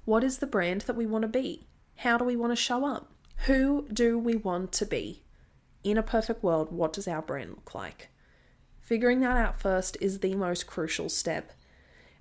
what 0.06 0.24
is 0.24 0.40
the 0.40 0.48
brand 0.48 0.82
that 0.82 0.96
we 0.96 1.06
want 1.06 1.22
to 1.22 1.28
be? 1.28 1.68
How 2.04 2.18
do 2.18 2.24
we 2.24 2.38
want 2.38 2.54
to 2.54 2.56
show 2.56 2.86
up? 2.86 3.12
Who 3.48 3.86
do 3.92 4.18
we 4.18 4.38
want 4.38 4.72
to 4.72 4.86
be? 4.86 5.22
In 5.84 5.98
a 5.98 6.02
perfect 6.02 6.42
world, 6.42 6.72
what 6.72 6.94
does 6.94 7.10
our 7.10 7.22
brand 7.22 7.50
look 7.50 7.76
like? 7.76 8.08
Figuring 8.80 9.20
that 9.20 9.36
out 9.36 9.60
first 9.60 9.98
is 10.00 10.20
the 10.20 10.34
most 10.36 10.66
crucial 10.66 11.10
step. 11.10 11.52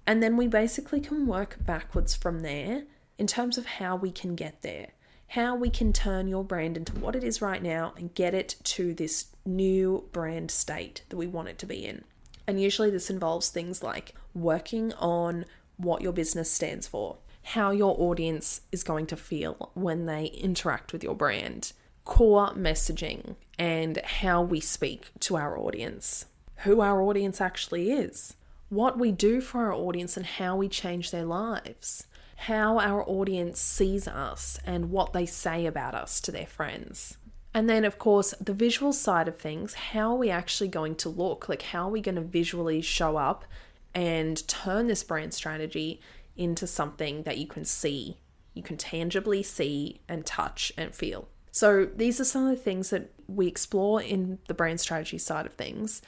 And 0.04 0.20
then 0.20 0.36
we 0.36 0.48
basically 0.48 0.98
can 0.98 1.28
work 1.28 1.58
backwards 1.60 2.16
from 2.16 2.40
there 2.40 2.86
in 3.18 3.28
terms 3.28 3.56
of 3.56 3.66
how 3.66 3.94
we 3.94 4.10
can 4.10 4.34
get 4.34 4.62
there, 4.62 4.88
how 5.28 5.54
we 5.54 5.70
can 5.70 5.92
turn 5.92 6.26
your 6.26 6.42
brand 6.42 6.76
into 6.76 6.98
what 6.98 7.14
it 7.14 7.22
is 7.22 7.40
right 7.40 7.62
now 7.62 7.94
and 7.96 8.12
get 8.16 8.34
it 8.34 8.56
to 8.64 8.92
this 8.92 9.26
new 9.46 10.08
brand 10.10 10.50
state 10.50 11.02
that 11.08 11.16
we 11.16 11.28
want 11.28 11.50
it 11.50 11.58
to 11.60 11.66
be 11.66 11.86
in. 11.86 12.02
And 12.48 12.60
usually 12.60 12.90
this 12.90 13.10
involves 13.10 13.48
things 13.48 13.80
like 13.80 14.16
working 14.34 14.92
on 14.94 15.44
what 15.76 16.02
your 16.02 16.12
business 16.12 16.50
stands 16.50 16.88
for, 16.88 17.18
how 17.52 17.70
your 17.70 17.96
audience 17.98 18.60
is 18.70 18.82
going 18.82 19.06
to 19.06 19.16
feel 19.16 19.70
when 19.72 20.04
they 20.04 20.26
interact 20.26 20.92
with 20.92 21.02
your 21.02 21.14
brand, 21.14 21.72
core 22.04 22.50
messaging, 22.50 23.36
and 23.58 23.96
how 24.04 24.42
we 24.42 24.60
speak 24.60 25.10
to 25.18 25.34
our 25.34 25.58
audience, 25.58 26.26
who 26.64 26.82
our 26.82 27.00
audience 27.00 27.40
actually 27.40 27.90
is, 27.90 28.34
what 28.68 28.98
we 28.98 29.10
do 29.10 29.40
for 29.40 29.60
our 29.60 29.72
audience, 29.72 30.14
and 30.14 30.26
how 30.26 30.56
we 30.56 30.68
change 30.68 31.10
their 31.10 31.24
lives, 31.24 32.06
how 32.36 32.78
our 32.78 33.02
audience 33.08 33.58
sees 33.58 34.06
us 34.06 34.60
and 34.66 34.90
what 34.90 35.14
they 35.14 35.24
say 35.24 35.64
about 35.64 35.94
us 35.94 36.20
to 36.20 36.30
their 36.30 36.46
friends. 36.46 37.16
And 37.54 37.68
then, 37.68 37.86
of 37.86 37.98
course, 37.98 38.34
the 38.38 38.52
visual 38.52 38.92
side 38.92 39.26
of 39.26 39.38
things 39.38 39.72
how 39.72 40.12
are 40.12 40.18
we 40.18 40.28
actually 40.28 40.68
going 40.68 40.96
to 40.96 41.08
look? 41.08 41.48
Like, 41.48 41.62
how 41.62 41.88
are 41.88 41.92
we 41.92 42.02
going 42.02 42.16
to 42.16 42.20
visually 42.20 42.82
show 42.82 43.16
up 43.16 43.46
and 43.94 44.46
turn 44.46 44.86
this 44.86 45.02
brand 45.02 45.32
strategy 45.32 46.00
into 46.38 46.66
something 46.66 47.24
that 47.24 47.36
you 47.38 47.46
can 47.46 47.64
see 47.64 48.16
you 48.58 48.64
can 48.64 48.76
tangibly 48.76 49.42
see 49.42 50.00
and 50.08 50.26
touch 50.26 50.72
and 50.76 50.92
feel. 50.92 51.28
So, 51.52 51.86
these 51.86 52.20
are 52.20 52.24
some 52.24 52.44
of 52.44 52.50
the 52.50 52.62
things 52.62 52.90
that 52.90 53.10
we 53.28 53.46
explore 53.46 54.02
in 54.02 54.38
the 54.48 54.54
brand 54.54 54.80
strategy 54.80 55.16
side 55.16 55.46
of 55.46 55.54
things 55.54 56.02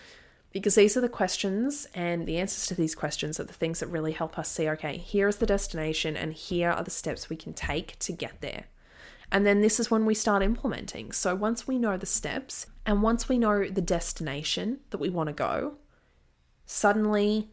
because 0.53 0.75
these 0.75 0.97
are 0.97 1.01
the 1.01 1.09
questions 1.09 1.87
and 1.95 2.27
the 2.27 2.39
answers 2.39 2.67
to 2.67 2.75
these 2.75 2.97
questions 2.97 3.39
are 3.39 3.45
the 3.45 3.53
things 3.53 3.79
that 3.79 3.87
really 3.87 4.13
help 4.13 4.37
us 4.37 4.51
see 4.51 4.69
okay, 4.69 4.97
here 4.97 5.29
is 5.29 5.37
the 5.37 5.47
destination 5.47 6.17
and 6.17 6.35
here 6.35 6.71
are 6.71 6.83
the 6.83 6.91
steps 6.91 7.31
we 7.31 7.37
can 7.37 7.53
take 7.53 7.97
to 8.01 8.13
get 8.13 8.41
there. 8.41 8.65
And 9.31 9.47
then 9.47 9.61
this 9.61 9.79
is 9.79 9.93
when 9.93 10.05
we 10.05 10.15
start 10.15 10.43
implementing. 10.43 11.13
So 11.13 11.37
once 11.37 11.69
we 11.69 11.79
know 11.79 11.97
the 11.97 12.05
steps 12.05 12.67
and 12.85 13.01
once 13.01 13.29
we 13.29 13.39
know 13.39 13.69
the 13.69 13.81
destination 13.81 14.81
that 14.91 14.99
we 14.99 15.09
want 15.09 15.29
to 15.29 15.33
go, 15.33 15.77
suddenly 16.67 17.53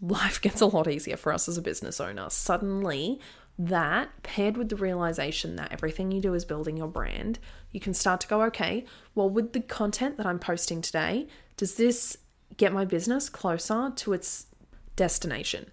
life 0.00 0.40
gets 0.40 0.60
a 0.60 0.66
lot 0.66 0.88
easier 0.88 1.16
for 1.16 1.32
us 1.32 1.48
as 1.48 1.56
a 1.58 1.62
business 1.62 2.00
owner. 2.00 2.30
Suddenly, 2.30 3.20
that 3.58 4.22
paired 4.22 4.56
with 4.56 4.68
the 4.68 4.76
realization 4.76 5.56
that 5.56 5.72
everything 5.72 6.12
you 6.12 6.20
do 6.20 6.34
is 6.34 6.44
building 6.44 6.76
your 6.76 6.86
brand, 6.86 7.38
you 7.72 7.80
can 7.80 7.92
start 7.92 8.20
to 8.20 8.28
go, 8.28 8.42
okay, 8.42 8.84
well, 9.14 9.28
with 9.28 9.52
the 9.52 9.60
content 9.60 10.16
that 10.16 10.26
I'm 10.26 10.38
posting 10.38 10.80
today, 10.80 11.26
does 11.56 11.74
this 11.74 12.16
get 12.56 12.72
my 12.72 12.84
business 12.84 13.28
closer 13.28 13.92
to 13.96 14.12
its 14.12 14.46
destination? 14.94 15.72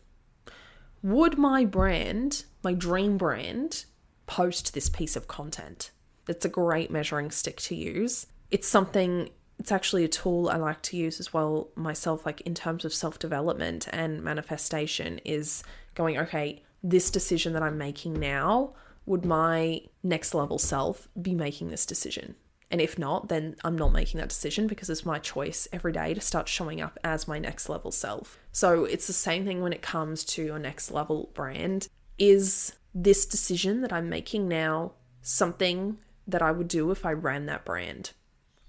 Would 1.04 1.38
my 1.38 1.66
brand, 1.66 2.46
my 2.64 2.74
dream 2.74 3.18
brand, 3.18 3.86
post 4.26 4.74
this 4.74 4.90
piece 4.90 5.16
of 5.16 5.28
content? 5.28 5.92
It's 6.28 6.46
a 6.46 6.50
great 6.50 6.90
measuring 6.90 7.30
stick 7.30 7.58
to 7.62 7.76
use. 7.76 8.26
It's 8.50 8.68
something 8.68 9.30
it's 9.60 9.72
actually 9.72 10.04
a 10.04 10.10
tool 10.10 10.50
I 10.50 10.58
like 10.58 10.82
to 10.84 10.98
use 10.98 11.20
as 11.20 11.34
well 11.34 11.70
myself, 11.76 12.26
like 12.26 12.42
in 12.42 12.54
terms 12.54 12.86
of 12.86 12.94
self 12.94 13.20
development 13.20 13.88
and 13.92 14.24
manifestation, 14.24 15.20
is 15.26 15.64
going, 15.94 16.18
okay, 16.18 16.64
this 16.84 17.10
decision 17.10 17.54
that 17.54 17.64
I'm 17.64 17.78
making 17.78 18.14
now, 18.20 18.74
would 19.06 19.26
my 19.26 19.82
next 20.04 20.34
level 20.34 20.60
self 20.60 21.08
be 21.20 21.34
making 21.34 21.70
this 21.70 21.86
decision? 21.86 22.36
And 22.72 22.82
if 22.82 22.98
not, 22.98 23.30
then 23.30 23.56
I'm 23.64 23.78
not 23.78 23.94
making 23.94 24.20
that 24.20 24.30
decision 24.30 24.68
because 24.68 24.90
it's 24.90 25.06
my 25.06 25.20
choice 25.20 25.68
every 25.72 25.92
day 25.92 26.14
to 26.14 26.22
start 26.22 26.50
showing 26.50 26.82
up 26.82 26.98
as 27.04 27.28
my 27.28 27.40
next 27.40 27.70
level 27.70 27.92
self. 27.92 28.40
So 28.52 28.86
it's 28.86 29.08
the 29.08 29.14
same 29.14 29.46
thing 29.46 29.62
when 29.62 29.74
it 29.74 29.82
comes 29.82 30.24
to 30.26 30.44
your 30.44 30.60
next 30.60 30.92
level 30.92 31.30
brand. 31.34 31.88
Is 32.18 32.74
this 32.94 33.26
decision 33.26 33.82
that 33.82 33.94
I'm 33.94 34.10
making 34.10 34.48
now 34.48 34.94
something 35.22 35.98
that 36.28 36.42
I 36.42 36.52
would 36.52 36.68
do 36.68 36.90
if 36.92 37.06
I 37.06 37.14
ran 37.14 37.46
that 37.46 37.66
brand? 37.66 38.12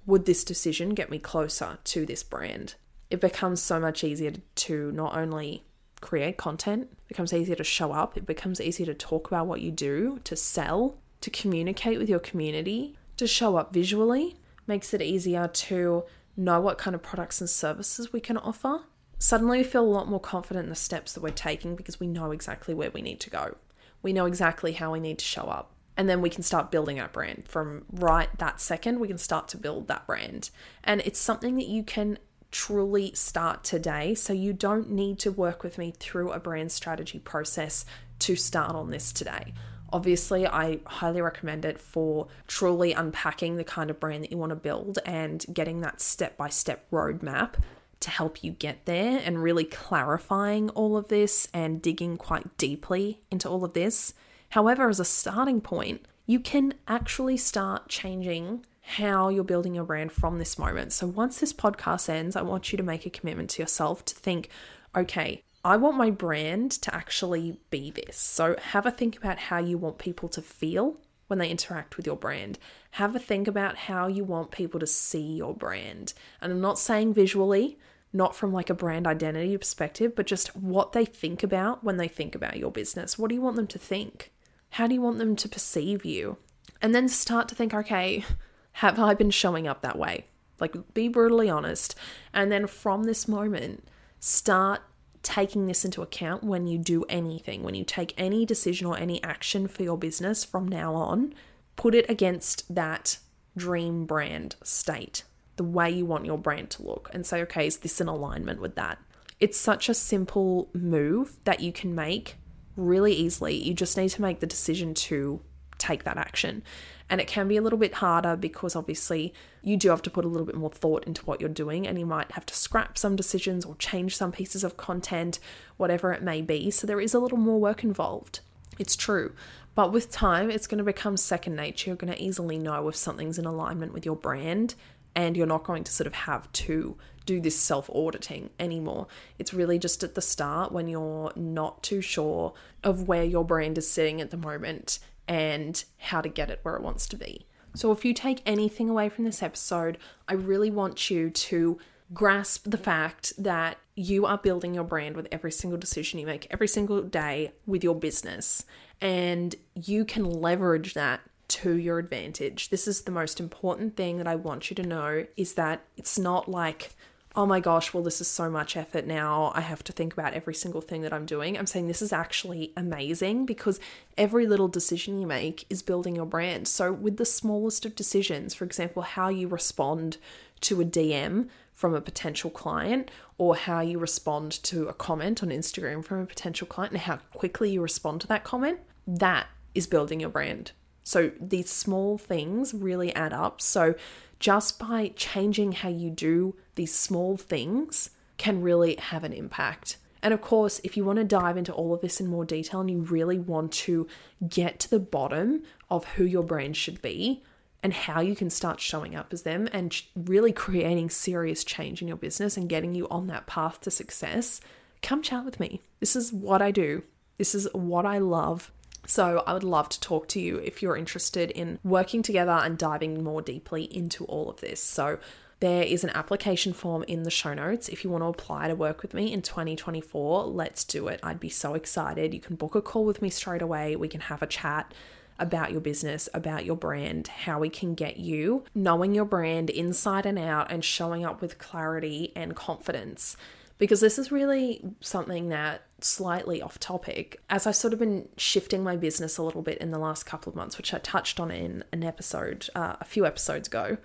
Would 0.06 0.24
this 0.24 0.44
decision 0.44 0.90
get 0.90 1.10
me 1.10 1.18
closer 1.18 1.78
to 1.84 2.06
this 2.06 2.22
brand? 2.22 2.74
It 3.10 3.20
becomes 3.20 3.60
so 3.60 3.78
much 3.78 4.04
easier 4.04 4.32
to 4.54 4.92
not 4.92 5.16
only 5.16 5.64
create 6.00 6.36
content, 6.36 6.88
it 6.92 7.08
becomes 7.08 7.32
easier 7.32 7.56
to 7.56 7.64
show 7.64 7.92
up, 7.92 8.16
it 8.16 8.26
becomes 8.26 8.60
easier 8.60 8.86
to 8.86 8.94
talk 8.94 9.26
about 9.26 9.46
what 9.46 9.60
you 9.60 9.70
do, 9.70 10.20
to 10.24 10.36
sell, 10.36 10.98
to 11.20 11.30
communicate 11.30 11.98
with 11.98 12.08
your 12.08 12.18
community, 12.18 12.96
to 13.16 13.26
show 13.26 13.56
up 13.56 13.72
visually, 13.72 14.36
makes 14.66 14.94
it 14.94 15.02
easier 15.02 15.48
to 15.48 16.04
know 16.36 16.60
what 16.60 16.78
kind 16.78 16.94
of 16.94 17.02
products 17.02 17.40
and 17.40 17.50
services 17.50 18.12
we 18.12 18.20
can 18.20 18.36
offer. 18.36 18.82
Suddenly, 19.18 19.58
we 19.58 19.64
feel 19.64 19.84
a 19.84 19.86
lot 19.86 20.08
more 20.08 20.20
confident 20.20 20.64
in 20.64 20.70
the 20.70 20.76
steps 20.76 21.14
that 21.14 21.22
we're 21.22 21.30
taking 21.30 21.74
because 21.74 21.98
we 21.98 22.06
know 22.06 22.32
exactly 22.32 22.74
where 22.74 22.90
we 22.90 23.00
need 23.00 23.20
to 23.20 23.30
go. 23.30 23.56
We 24.02 24.12
know 24.12 24.26
exactly 24.26 24.72
how 24.72 24.92
we 24.92 25.00
need 25.00 25.18
to 25.18 25.24
show 25.24 25.44
up 25.44 25.72
and 25.96 26.08
then 26.08 26.20
we 26.20 26.30
can 26.30 26.42
start 26.42 26.70
building 26.70 27.00
our 27.00 27.08
brand. 27.08 27.44
From 27.46 27.84
right 27.90 28.28
that 28.38 28.60
second 28.60 29.00
we 29.00 29.08
can 29.08 29.18
start 29.18 29.48
to 29.48 29.56
build 29.56 29.88
that 29.88 30.06
brand. 30.06 30.50
And 30.84 31.00
it's 31.02 31.18
something 31.18 31.56
that 31.56 31.66
you 31.66 31.82
can 31.82 32.18
truly 32.50 33.12
start 33.14 33.64
today. 33.64 34.14
So 34.14 34.32
you 34.32 34.52
don't 34.52 34.90
need 34.90 35.18
to 35.20 35.32
work 35.32 35.62
with 35.62 35.78
me 35.78 35.92
through 35.98 36.32
a 36.32 36.40
brand 36.40 36.72
strategy 36.72 37.18
process 37.18 37.84
to 38.20 38.36
start 38.36 38.74
on 38.74 38.90
this 38.90 39.12
today. 39.12 39.52
Obviously 39.92 40.46
i 40.46 40.80
highly 40.84 41.20
recommend 41.20 41.64
it 41.64 41.80
for 41.80 42.26
truly 42.48 42.92
unpacking 42.92 43.56
the 43.56 43.64
kind 43.64 43.88
of 43.88 44.00
brand 44.00 44.24
that 44.24 44.32
you 44.32 44.36
want 44.36 44.50
to 44.50 44.56
build 44.56 44.98
and 45.06 45.46
getting 45.52 45.80
that 45.80 46.00
step 46.00 46.36
by 46.36 46.48
step 46.48 46.90
roadmap 46.90 47.54
to 48.00 48.10
help 48.10 48.42
you 48.42 48.50
get 48.50 48.84
there 48.84 49.22
and 49.24 49.42
really 49.42 49.64
clarifying 49.64 50.70
all 50.70 50.96
of 50.96 51.08
this 51.08 51.48
and 51.54 51.80
digging 51.80 52.16
quite 52.16 52.56
deeply 52.58 53.20
into 53.30 53.48
all 53.48 53.64
of 53.64 53.74
this 53.74 54.12
However, 54.50 54.88
as 54.88 55.00
a 55.00 55.04
starting 55.04 55.60
point, 55.60 56.06
you 56.26 56.40
can 56.40 56.74
actually 56.88 57.36
start 57.36 57.88
changing 57.88 58.64
how 58.80 59.28
you're 59.28 59.44
building 59.44 59.74
your 59.74 59.84
brand 59.84 60.12
from 60.12 60.38
this 60.38 60.58
moment. 60.58 60.92
So 60.92 61.06
once 61.06 61.40
this 61.40 61.52
podcast 61.52 62.08
ends, 62.08 62.36
I 62.36 62.42
want 62.42 62.70
you 62.72 62.76
to 62.76 62.84
make 62.84 63.04
a 63.04 63.10
commitment 63.10 63.50
to 63.50 63.62
yourself 63.62 64.04
to 64.06 64.14
think, 64.14 64.48
okay, 64.96 65.42
I 65.64 65.76
want 65.76 65.96
my 65.96 66.10
brand 66.10 66.70
to 66.82 66.94
actually 66.94 67.58
be 67.70 67.90
this. 67.90 68.16
So 68.16 68.54
have 68.70 68.86
a 68.86 68.92
think 68.92 69.16
about 69.16 69.38
how 69.38 69.58
you 69.58 69.76
want 69.76 69.98
people 69.98 70.28
to 70.30 70.40
feel 70.40 71.00
when 71.26 71.40
they 71.40 71.50
interact 71.50 71.96
with 71.96 72.06
your 72.06 72.16
brand. 72.16 72.58
Have 72.92 73.16
a 73.16 73.18
think 73.18 73.48
about 73.48 73.76
how 73.76 74.06
you 74.06 74.22
want 74.22 74.52
people 74.52 74.78
to 74.78 74.86
see 74.86 75.34
your 75.34 75.54
brand. 75.54 76.14
And 76.40 76.52
I'm 76.52 76.60
not 76.60 76.78
saying 76.78 77.14
visually, 77.14 77.78
not 78.12 78.36
from 78.36 78.52
like 78.52 78.70
a 78.70 78.74
brand 78.74 79.08
identity 79.08 79.56
perspective, 79.58 80.14
but 80.14 80.26
just 80.26 80.54
what 80.54 80.92
they 80.92 81.04
think 81.04 81.42
about 81.42 81.82
when 81.82 81.96
they 81.96 82.08
think 82.08 82.36
about 82.36 82.56
your 82.56 82.70
business. 82.70 83.18
What 83.18 83.28
do 83.28 83.34
you 83.34 83.42
want 83.42 83.56
them 83.56 83.66
to 83.66 83.78
think? 83.78 84.32
How 84.70 84.86
do 84.86 84.94
you 84.94 85.00
want 85.00 85.18
them 85.18 85.36
to 85.36 85.48
perceive 85.48 86.04
you? 86.04 86.38
And 86.82 86.94
then 86.94 87.08
start 87.08 87.48
to 87.48 87.54
think, 87.54 87.72
okay, 87.72 88.24
have 88.72 88.98
I 88.98 89.14
been 89.14 89.30
showing 89.30 89.66
up 89.66 89.82
that 89.82 89.98
way? 89.98 90.26
Like, 90.60 90.94
be 90.94 91.08
brutally 91.08 91.48
honest. 91.48 91.94
And 92.32 92.52
then 92.52 92.66
from 92.66 93.04
this 93.04 93.26
moment, 93.26 93.88
start 94.20 94.82
taking 95.22 95.66
this 95.66 95.84
into 95.84 96.02
account 96.02 96.44
when 96.44 96.66
you 96.66 96.78
do 96.78 97.04
anything, 97.08 97.62
when 97.62 97.74
you 97.74 97.84
take 97.84 98.14
any 98.16 98.46
decision 98.46 98.86
or 98.86 98.96
any 98.96 99.22
action 99.22 99.66
for 99.66 99.82
your 99.82 99.98
business 99.98 100.44
from 100.44 100.68
now 100.68 100.94
on, 100.94 101.34
put 101.74 101.94
it 101.94 102.08
against 102.08 102.72
that 102.74 103.18
dream 103.56 104.06
brand 104.06 104.56
state, 104.62 105.24
the 105.56 105.64
way 105.64 105.90
you 105.90 106.04
want 106.06 106.26
your 106.26 106.38
brand 106.38 106.70
to 106.70 106.82
look, 106.82 107.10
and 107.12 107.26
say, 107.26 107.42
okay, 107.42 107.66
is 107.66 107.78
this 107.78 108.00
in 108.00 108.08
alignment 108.08 108.60
with 108.60 108.76
that? 108.76 108.98
It's 109.40 109.58
such 109.58 109.88
a 109.88 109.94
simple 109.94 110.68
move 110.72 111.38
that 111.44 111.60
you 111.60 111.72
can 111.72 111.94
make 111.94 112.36
really 112.76 113.12
easily. 113.12 113.54
You 113.54 113.74
just 113.74 113.96
need 113.96 114.10
to 114.10 114.22
make 114.22 114.40
the 114.40 114.46
decision 114.46 114.94
to 114.94 115.40
take 115.78 116.04
that 116.04 116.16
action. 116.16 116.62
And 117.08 117.20
it 117.20 117.28
can 117.28 117.46
be 117.46 117.56
a 117.56 117.62
little 117.62 117.78
bit 117.78 117.94
harder 117.94 118.36
because 118.36 118.74
obviously 118.74 119.32
you 119.62 119.76
do 119.76 119.90
have 119.90 120.02
to 120.02 120.10
put 120.10 120.24
a 120.24 120.28
little 120.28 120.46
bit 120.46 120.56
more 120.56 120.70
thought 120.70 121.04
into 121.04 121.24
what 121.24 121.40
you're 121.40 121.48
doing 121.48 121.86
and 121.86 121.98
you 121.98 122.06
might 122.06 122.32
have 122.32 122.46
to 122.46 122.54
scrap 122.54 122.98
some 122.98 123.14
decisions 123.14 123.64
or 123.64 123.76
change 123.76 124.16
some 124.16 124.32
pieces 124.32 124.64
of 124.64 124.76
content, 124.76 125.38
whatever 125.76 126.12
it 126.12 126.22
may 126.22 126.42
be. 126.42 126.70
So 126.70 126.86
there 126.86 127.00
is 127.00 127.14
a 127.14 127.20
little 127.20 127.38
more 127.38 127.60
work 127.60 127.84
involved. 127.84 128.40
It's 128.78 128.96
true. 128.96 129.32
But 129.74 129.92
with 129.92 130.10
time, 130.10 130.50
it's 130.50 130.66
going 130.66 130.78
to 130.78 130.84
become 130.84 131.16
second 131.16 131.54
nature. 131.54 131.90
You're 131.90 131.96
going 131.96 132.12
to 132.12 132.22
easily 132.22 132.58
know 132.58 132.88
if 132.88 132.96
something's 132.96 133.38
in 133.38 133.44
alignment 133.44 133.92
with 133.92 134.06
your 134.06 134.16
brand 134.16 134.74
and 135.16 135.36
you're 135.36 135.46
not 135.46 135.64
going 135.64 135.82
to 135.82 135.90
sort 135.90 136.06
of 136.06 136.12
have 136.14 136.52
to 136.52 136.96
do 137.24 137.40
this 137.40 137.58
self 137.58 137.90
auditing 137.90 138.50
anymore. 138.60 139.08
It's 139.38 139.54
really 139.54 139.78
just 139.78 140.04
at 140.04 140.14
the 140.14 140.20
start 140.20 140.70
when 140.70 140.86
you're 140.86 141.32
not 141.34 141.82
too 141.82 142.00
sure 142.00 142.52
of 142.84 143.08
where 143.08 143.24
your 143.24 143.44
brand 143.44 143.78
is 143.78 143.90
sitting 143.90 144.20
at 144.20 144.30
the 144.30 144.36
moment 144.36 145.00
and 145.26 145.82
how 145.98 146.20
to 146.20 146.28
get 146.28 146.50
it 146.50 146.60
where 146.62 146.76
it 146.76 146.82
wants 146.82 147.08
to 147.08 147.16
be. 147.16 147.46
So, 147.74 147.90
if 147.90 148.04
you 148.04 148.14
take 148.14 148.42
anything 148.46 148.88
away 148.88 149.08
from 149.08 149.24
this 149.24 149.42
episode, 149.42 149.98
I 150.28 150.34
really 150.34 150.70
want 150.70 151.10
you 151.10 151.30
to 151.30 151.78
grasp 152.14 152.70
the 152.70 152.78
fact 152.78 153.32
that 153.36 153.78
you 153.96 154.26
are 154.26 154.38
building 154.38 154.74
your 154.74 154.84
brand 154.84 155.16
with 155.16 155.26
every 155.32 155.50
single 155.50 155.78
decision 155.78 156.20
you 156.20 156.26
make, 156.26 156.46
every 156.50 156.68
single 156.68 157.02
day 157.02 157.52
with 157.66 157.82
your 157.82 157.94
business, 157.94 158.64
and 159.00 159.56
you 159.74 160.04
can 160.04 160.24
leverage 160.24 160.94
that 160.94 161.20
to 161.48 161.76
your 161.76 161.98
advantage. 161.98 162.70
This 162.70 162.88
is 162.88 163.02
the 163.02 163.10
most 163.10 163.40
important 163.40 163.96
thing 163.96 164.18
that 164.18 164.26
I 164.26 164.34
want 164.34 164.70
you 164.70 164.76
to 164.76 164.82
know 164.82 165.26
is 165.36 165.54
that 165.54 165.82
it's 165.96 166.18
not 166.18 166.48
like 166.48 166.90
oh 167.36 167.44
my 167.44 167.60
gosh, 167.60 167.92
well, 167.92 168.02
this 168.02 168.20
is 168.20 168.28
so 168.28 168.48
much 168.50 168.76
effort 168.76 169.06
now. 169.06 169.52
I 169.54 169.60
have 169.60 169.84
to 169.84 169.92
think 169.92 170.14
about 170.14 170.32
every 170.32 170.54
single 170.54 170.80
thing 170.80 171.02
that 171.02 171.12
I'm 171.12 171.26
doing. 171.26 171.58
I'm 171.58 171.66
saying 171.66 171.86
this 171.86 172.00
is 172.00 172.12
actually 172.12 172.72
amazing 172.76 173.44
because 173.44 173.78
every 174.16 174.46
little 174.46 174.68
decision 174.68 175.20
you 175.20 175.26
make 175.26 175.66
is 175.68 175.82
building 175.82 176.16
your 176.16 176.24
brand. 176.24 176.66
So, 176.66 176.90
with 176.92 177.18
the 177.18 177.26
smallest 177.26 177.84
of 177.84 177.94
decisions, 177.94 178.54
for 178.54 178.64
example, 178.64 179.02
how 179.02 179.28
you 179.28 179.48
respond 179.48 180.16
to 180.62 180.80
a 180.80 180.84
DM 180.84 181.48
from 181.74 181.94
a 181.94 182.00
potential 182.00 182.48
client 182.48 183.10
or 183.36 183.54
how 183.54 183.80
you 183.80 183.98
respond 183.98 184.50
to 184.62 184.88
a 184.88 184.94
comment 184.94 185.42
on 185.42 185.50
Instagram 185.50 186.02
from 186.02 186.20
a 186.20 186.26
potential 186.26 186.66
client 186.66 186.94
and 186.94 187.02
how 187.02 187.16
quickly 187.34 187.70
you 187.70 187.82
respond 187.82 188.22
to 188.22 188.26
that 188.26 188.44
comment, 188.44 188.80
that 189.06 189.46
is 189.74 189.86
building 189.86 190.20
your 190.20 190.30
brand. 190.30 190.72
So, 191.06 191.30
these 191.40 191.70
small 191.70 192.18
things 192.18 192.74
really 192.74 193.14
add 193.14 193.32
up. 193.32 193.60
So, 193.60 193.94
just 194.40 194.80
by 194.80 195.12
changing 195.14 195.70
how 195.70 195.88
you 195.88 196.10
do 196.10 196.56
these 196.74 196.92
small 196.92 197.36
things 197.36 198.10
can 198.38 198.60
really 198.60 198.96
have 198.96 199.22
an 199.22 199.32
impact. 199.32 199.98
And 200.20 200.34
of 200.34 200.40
course, 200.40 200.80
if 200.82 200.96
you 200.96 201.04
want 201.04 201.18
to 201.18 201.24
dive 201.24 201.56
into 201.56 201.72
all 201.72 201.94
of 201.94 202.00
this 202.00 202.20
in 202.20 202.26
more 202.26 202.44
detail 202.44 202.80
and 202.80 202.90
you 202.90 202.98
really 202.98 203.38
want 203.38 203.70
to 203.72 204.08
get 204.48 204.80
to 204.80 204.90
the 204.90 204.98
bottom 204.98 205.62
of 205.88 206.04
who 206.04 206.24
your 206.24 206.42
brand 206.42 206.76
should 206.76 207.00
be 207.00 207.44
and 207.84 207.92
how 207.92 208.20
you 208.20 208.34
can 208.34 208.50
start 208.50 208.80
showing 208.80 209.14
up 209.14 209.32
as 209.32 209.42
them 209.42 209.68
and 209.72 210.02
really 210.16 210.52
creating 210.52 211.08
serious 211.08 211.62
change 211.62 212.02
in 212.02 212.08
your 212.08 212.16
business 212.16 212.56
and 212.56 212.68
getting 212.68 212.96
you 212.96 213.06
on 213.08 213.28
that 213.28 213.46
path 213.46 213.80
to 213.82 213.92
success, 213.92 214.60
come 215.02 215.22
chat 215.22 215.44
with 215.44 215.60
me. 215.60 215.80
This 216.00 216.16
is 216.16 216.32
what 216.32 216.60
I 216.60 216.72
do. 216.72 217.04
This 217.38 217.54
is 217.54 217.68
what 217.72 218.04
I 218.04 218.18
love. 218.18 218.72
So 219.06 219.42
I 219.46 219.52
would 219.52 219.64
love 219.64 219.88
to 219.90 220.00
talk 220.00 220.28
to 220.28 220.40
you 220.40 220.58
if 220.58 220.82
you're 220.82 220.96
interested 220.96 221.50
in 221.50 221.78
working 221.84 222.22
together 222.22 222.52
and 222.52 222.76
diving 222.76 223.22
more 223.22 223.40
deeply 223.40 223.84
into 223.84 224.24
all 224.24 224.50
of 224.50 224.60
this. 224.60 224.82
So 224.82 225.18
there 225.60 225.84
is 225.84 226.04
an 226.04 226.10
application 226.10 226.74
form 226.74 227.02
in 227.04 227.22
the 227.22 227.30
show 227.30 227.54
notes. 227.54 227.88
If 227.88 228.04
you 228.04 228.10
want 228.10 228.22
to 228.22 228.28
apply 228.28 228.68
to 228.68 228.74
work 228.74 229.00
with 229.00 229.14
me 229.14 229.32
in 229.32 229.40
2024, 229.40 230.44
let's 230.44 230.84
do 230.84 231.08
it. 231.08 231.20
I'd 231.22 231.40
be 231.40 231.48
so 231.48 231.74
excited. 231.74 232.34
You 232.34 232.40
can 232.40 232.56
book 232.56 232.74
a 232.74 232.82
call 232.82 233.04
with 233.04 233.22
me 233.22 233.30
straight 233.30 233.62
away. 233.62 233.96
We 233.96 234.08
can 234.08 234.20
have 234.22 234.42
a 234.42 234.46
chat 234.46 234.92
about 235.38 235.70
your 235.72 235.80
business, 235.80 236.28
about 236.34 236.64
your 236.64 236.76
brand, 236.76 237.28
how 237.28 237.58
we 237.58 237.70
can 237.70 237.94
get 237.94 238.16
you 238.16 238.64
knowing 238.74 239.14
your 239.14 239.24
brand 239.24 239.70
inside 239.70 240.26
and 240.26 240.38
out 240.38 240.70
and 240.70 240.84
showing 240.84 241.24
up 241.24 241.40
with 241.40 241.58
clarity 241.58 242.32
and 242.34 242.56
confidence. 242.56 243.36
Because 243.78 244.00
this 244.00 244.18
is 244.18 244.32
really 244.32 244.82
something 245.00 245.50
that 245.50 245.82
slightly 246.00 246.62
off 246.62 246.78
topic, 246.78 247.40
as 247.50 247.66
I've 247.66 247.76
sort 247.76 247.92
of 247.92 247.98
been 247.98 248.28
shifting 248.36 248.82
my 248.82 248.96
business 248.96 249.36
a 249.36 249.42
little 249.42 249.62
bit 249.62 249.78
in 249.78 249.90
the 249.90 249.98
last 249.98 250.24
couple 250.24 250.50
of 250.50 250.56
months, 250.56 250.78
which 250.78 250.94
I 250.94 250.98
touched 250.98 251.38
on 251.38 251.50
in 251.50 251.84
an 251.92 252.02
episode 252.02 252.68
uh, 252.74 252.96
a 253.00 253.04
few 253.04 253.26
episodes 253.26 253.68
ago, 253.68 253.98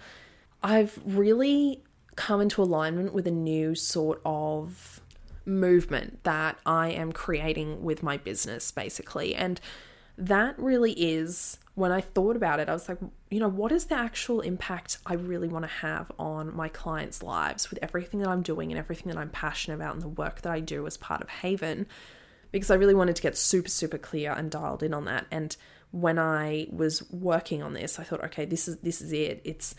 I've 0.61 0.99
really 1.05 1.83
come 2.15 2.41
into 2.41 2.61
alignment 2.61 3.13
with 3.13 3.27
a 3.27 3.31
new 3.31 3.75
sort 3.75 4.21
of 4.25 5.01
movement 5.45 6.23
that 6.23 6.57
I 6.65 6.89
am 6.89 7.11
creating 7.11 7.83
with 7.83 8.03
my 8.03 8.17
business, 8.17 8.71
basically. 8.71 9.33
And 9.33 9.59
that 10.17 10.57
really 10.59 10.93
is 10.93 11.57
when 11.75 11.91
I 11.91 12.01
thought 12.01 12.35
about 12.35 12.59
it, 12.59 12.67
I 12.67 12.73
was 12.73 12.89
like, 12.89 12.97
you 13.29 13.39
know, 13.39 13.47
what 13.47 13.71
is 13.71 13.85
the 13.85 13.95
actual 13.95 14.41
impact 14.41 14.97
I 15.05 15.13
really 15.13 15.47
want 15.47 15.63
to 15.63 15.71
have 15.71 16.11
on 16.19 16.55
my 16.55 16.67
clients' 16.67 17.23
lives 17.23 17.69
with 17.69 17.79
everything 17.81 18.19
that 18.19 18.29
I'm 18.29 18.41
doing 18.41 18.71
and 18.71 18.79
everything 18.79 19.07
that 19.07 19.17
I'm 19.17 19.29
passionate 19.29 19.75
about 19.75 19.93
and 19.93 20.01
the 20.01 20.09
work 20.09 20.41
that 20.41 20.51
I 20.51 20.59
do 20.59 20.85
as 20.85 20.97
part 20.97 21.21
of 21.21 21.29
Haven? 21.29 21.87
Because 22.51 22.71
I 22.71 22.75
really 22.75 22.93
wanted 22.93 23.15
to 23.15 23.21
get 23.21 23.37
super, 23.37 23.69
super 23.69 23.97
clear 23.97 24.33
and 24.33 24.51
dialed 24.51 24.83
in 24.83 24.93
on 24.93 25.05
that. 25.05 25.27
And 25.31 25.55
when 25.91 26.19
I 26.19 26.67
was 26.69 27.09
working 27.09 27.63
on 27.63 27.73
this, 27.73 27.99
I 27.99 28.03
thought, 28.03 28.23
okay, 28.25 28.43
this 28.43 28.67
is 28.67 28.77
this 28.79 29.01
is 29.01 29.13
it. 29.13 29.41
It's 29.45 29.73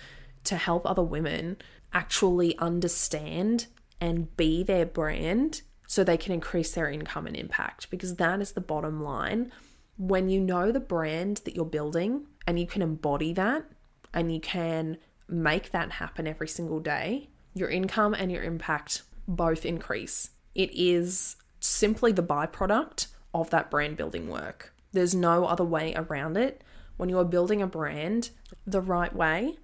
to 0.45 0.57
help 0.57 0.87
other 0.87 1.03
women 1.03 1.59
actually 1.93 2.57
understand 2.59 3.67
and 4.01 4.35
be 4.37 4.63
their 4.63 4.87
brand 4.87 5.63
so 5.87 6.03
they 6.03 6.17
can 6.17 6.33
increase 6.33 6.73
their 6.73 6.89
income 6.89 7.27
and 7.27 7.37
impact 7.37 7.91
because 7.91 8.17
that 8.17 8.41
is 8.41 8.53
the 8.53 8.61
bottom 8.63 9.03
line 9.03 9.53
when 9.97 10.29
you 10.29 10.41
know 10.41 10.73
the 10.73 10.81
brand 10.81 11.43
that 11.45 11.55
you're 11.55 11.65
building 11.65 12.27
and 12.47 12.59
you 12.59 12.67
can 12.67 12.83
embody 12.83 13.33
that 13.33 13.65
and 14.13 14.33
you 14.33 14.41
can 14.41 14.99
make 15.29 15.71
that 15.71 15.93
happen 15.93 16.27
every 16.27 16.49
single 16.49 16.81
day, 16.81 17.31
your 17.55 17.69
income 17.69 18.15
and 18.15 18.31
your 18.31 18.43
impact 18.43 19.03
both 19.29 19.65
increase. 19.65 20.31
It 20.55 20.71
is 20.73 21.37
simply 21.61 22.13
the 22.13 22.23
byproduct 22.23 23.09
of 23.33 23.51
that 23.51 23.71
brand 23.71 23.97
building 23.97 24.29
work. 24.29 24.75
There's 24.93 25.15
no 25.15 25.47
other 25.47 25.65
way 25.65 25.95
around 25.95 26.37
it. 26.37 26.63
When 26.97 27.09
you 27.09 27.19
are 27.19 27.25
building 27.25 27.63
a 27.63 27.67
brand 27.67 28.31
the 28.67 28.81
right 28.81 29.15
way 29.15 29.57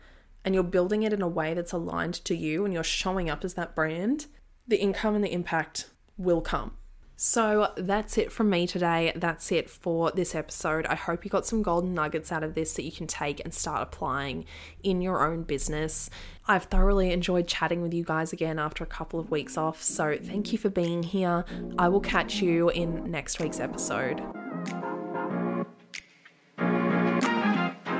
and 0.44 0.54
you're 0.54 0.64
building 0.64 1.02
it 1.02 1.12
in 1.12 1.20
a 1.20 1.28
way 1.28 1.54
that's 1.54 1.72
aligned 1.72 2.14
to 2.24 2.34
you 2.34 2.64
and 2.64 2.72
you're 2.72 2.82
showing 2.82 3.28
up 3.28 3.44
as 3.44 3.54
that 3.54 3.74
brand, 3.74 4.26
the 4.66 4.80
income 4.80 5.14
and 5.14 5.24
the 5.24 5.32
impact 5.32 5.90
will 6.16 6.40
come. 6.40 6.72
So 7.20 7.72
that's 7.76 8.16
it 8.16 8.30
from 8.30 8.48
me 8.48 8.68
today. 8.68 9.10
That's 9.16 9.50
it 9.50 9.68
for 9.68 10.12
this 10.12 10.36
episode. 10.36 10.86
I 10.86 10.94
hope 10.94 11.24
you 11.24 11.30
got 11.32 11.44
some 11.44 11.62
golden 11.62 11.92
nuggets 11.92 12.30
out 12.30 12.44
of 12.44 12.54
this 12.54 12.74
that 12.74 12.84
you 12.84 12.92
can 12.92 13.08
take 13.08 13.40
and 13.44 13.52
start 13.52 13.82
applying 13.82 14.44
in 14.84 15.02
your 15.02 15.26
own 15.26 15.42
business. 15.42 16.10
I've 16.46 16.64
thoroughly 16.66 17.10
enjoyed 17.10 17.48
chatting 17.48 17.82
with 17.82 17.92
you 17.92 18.04
guys 18.04 18.32
again 18.32 18.60
after 18.60 18.84
a 18.84 18.86
couple 18.86 19.18
of 19.18 19.32
weeks 19.32 19.58
off. 19.58 19.82
So 19.82 20.16
thank 20.16 20.52
you 20.52 20.58
for 20.58 20.70
being 20.70 21.02
here. 21.02 21.44
I 21.76 21.88
will 21.88 22.00
catch 22.00 22.40
you 22.40 22.68
in 22.68 23.10
next 23.10 23.40
week's 23.40 23.58
episode. 23.58 24.22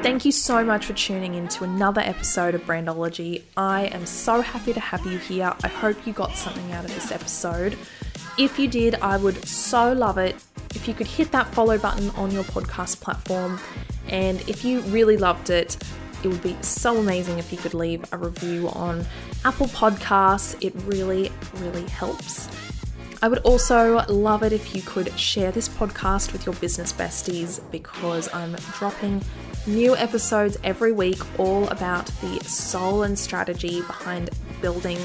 Thank 0.01 0.25
you 0.25 0.31
so 0.31 0.65
much 0.65 0.87
for 0.87 0.93
tuning 0.93 1.35
in 1.35 1.49
to 1.49 1.65
another 1.65 2.03
episode 2.03 2.55
of 2.55 2.63
Brandology. 2.63 3.43
I 3.57 3.87
am 3.87 4.07
so 4.07 4.43
happy 4.43 4.73
to 4.73 4.81
have 4.81 5.05
you 5.05 5.19
here. 5.19 5.53
I 5.65 5.69
hope 5.69 6.07
you 6.07 6.13
got 6.13 6.37
something 6.37 6.71
out 6.71 6.85
of 6.85 6.95
this 6.95 7.11
episode. 7.11 7.77
If 8.39 8.57
you 8.57 8.69
did, 8.69 8.95
I 8.97 9.17
would 9.17 9.45
so 9.45 9.93
love 9.93 10.17
it 10.17 10.37
if 10.73 10.87
you 10.87 10.95
could 10.95 11.09
hit 11.09 11.33
that 11.33 11.49
follow 11.49 11.77
button 11.77 12.11
on 12.11 12.31
your 12.31 12.45
podcast 12.45 13.01
platform. 13.01 13.59
And 14.09 14.41
if 14.49 14.65
you 14.65 14.81
really 14.83 15.17
loved 15.17 15.51
it, 15.51 15.77
it 16.23 16.29
would 16.29 16.43
be 16.43 16.57
so 16.63 16.99
amazing 16.99 17.41
if 17.41 17.51
you 17.51 17.59
could 17.59 17.75
leave 17.75 18.05
a 18.13 18.17
review 18.17 18.69
on 18.69 19.05
Apple 19.45 19.67
Podcasts. 19.67 20.57
It 20.65 20.73
really, 20.85 21.33
really 21.55 21.85
helps. 21.87 22.49
I 23.21 23.27
would 23.27 23.41
also 23.41 24.05
love 24.07 24.45
it 24.45 24.53
if 24.53 24.73
you 24.73 24.83
could 24.83 25.19
share 25.19 25.51
this 25.51 25.69
podcast 25.69 26.33
with 26.33 26.47
your 26.47 26.55
business 26.57 26.93
besties 26.93 27.61
because 27.73 28.33
I'm 28.33 28.53
dropping 28.79 29.21
new 29.67 29.97
episodes 29.97 30.57
every 30.63 30.93
week 30.93 31.19
all 31.41 31.69
about 31.71 32.07
the 32.21 32.39
soul 32.45 33.03
and 33.03 33.19
strategy 33.19 33.81
behind 33.81 34.31
building 34.61 34.99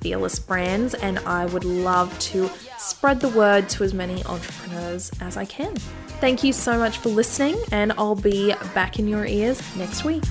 fearless 0.00 0.38
brands, 0.38 0.94
and 0.94 1.18
I 1.20 1.46
would 1.46 1.64
love 1.64 2.16
to 2.20 2.50
spread 2.78 3.20
the 3.20 3.28
word 3.28 3.68
to 3.70 3.84
as 3.84 3.94
many 3.94 4.24
entrepreneurs 4.24 5.10
as 5.20 5.36
I 5.36 5.44
can. 5.44 5.76
Thank 6.20 6.44
you 6.44 6.52
so 6.52 6.78
much 6.78 6.98
for 6.98 7.08
listening, 7.08 7.56
and 7.72 7.92
I'll 7.92 8.14
be 8.14 8.54
back 8.74 8.98
in 8.98 9.08
your 9.08 9.26
ears 9.26 9.60
next 9.76 10.04
week. 10.04 10.22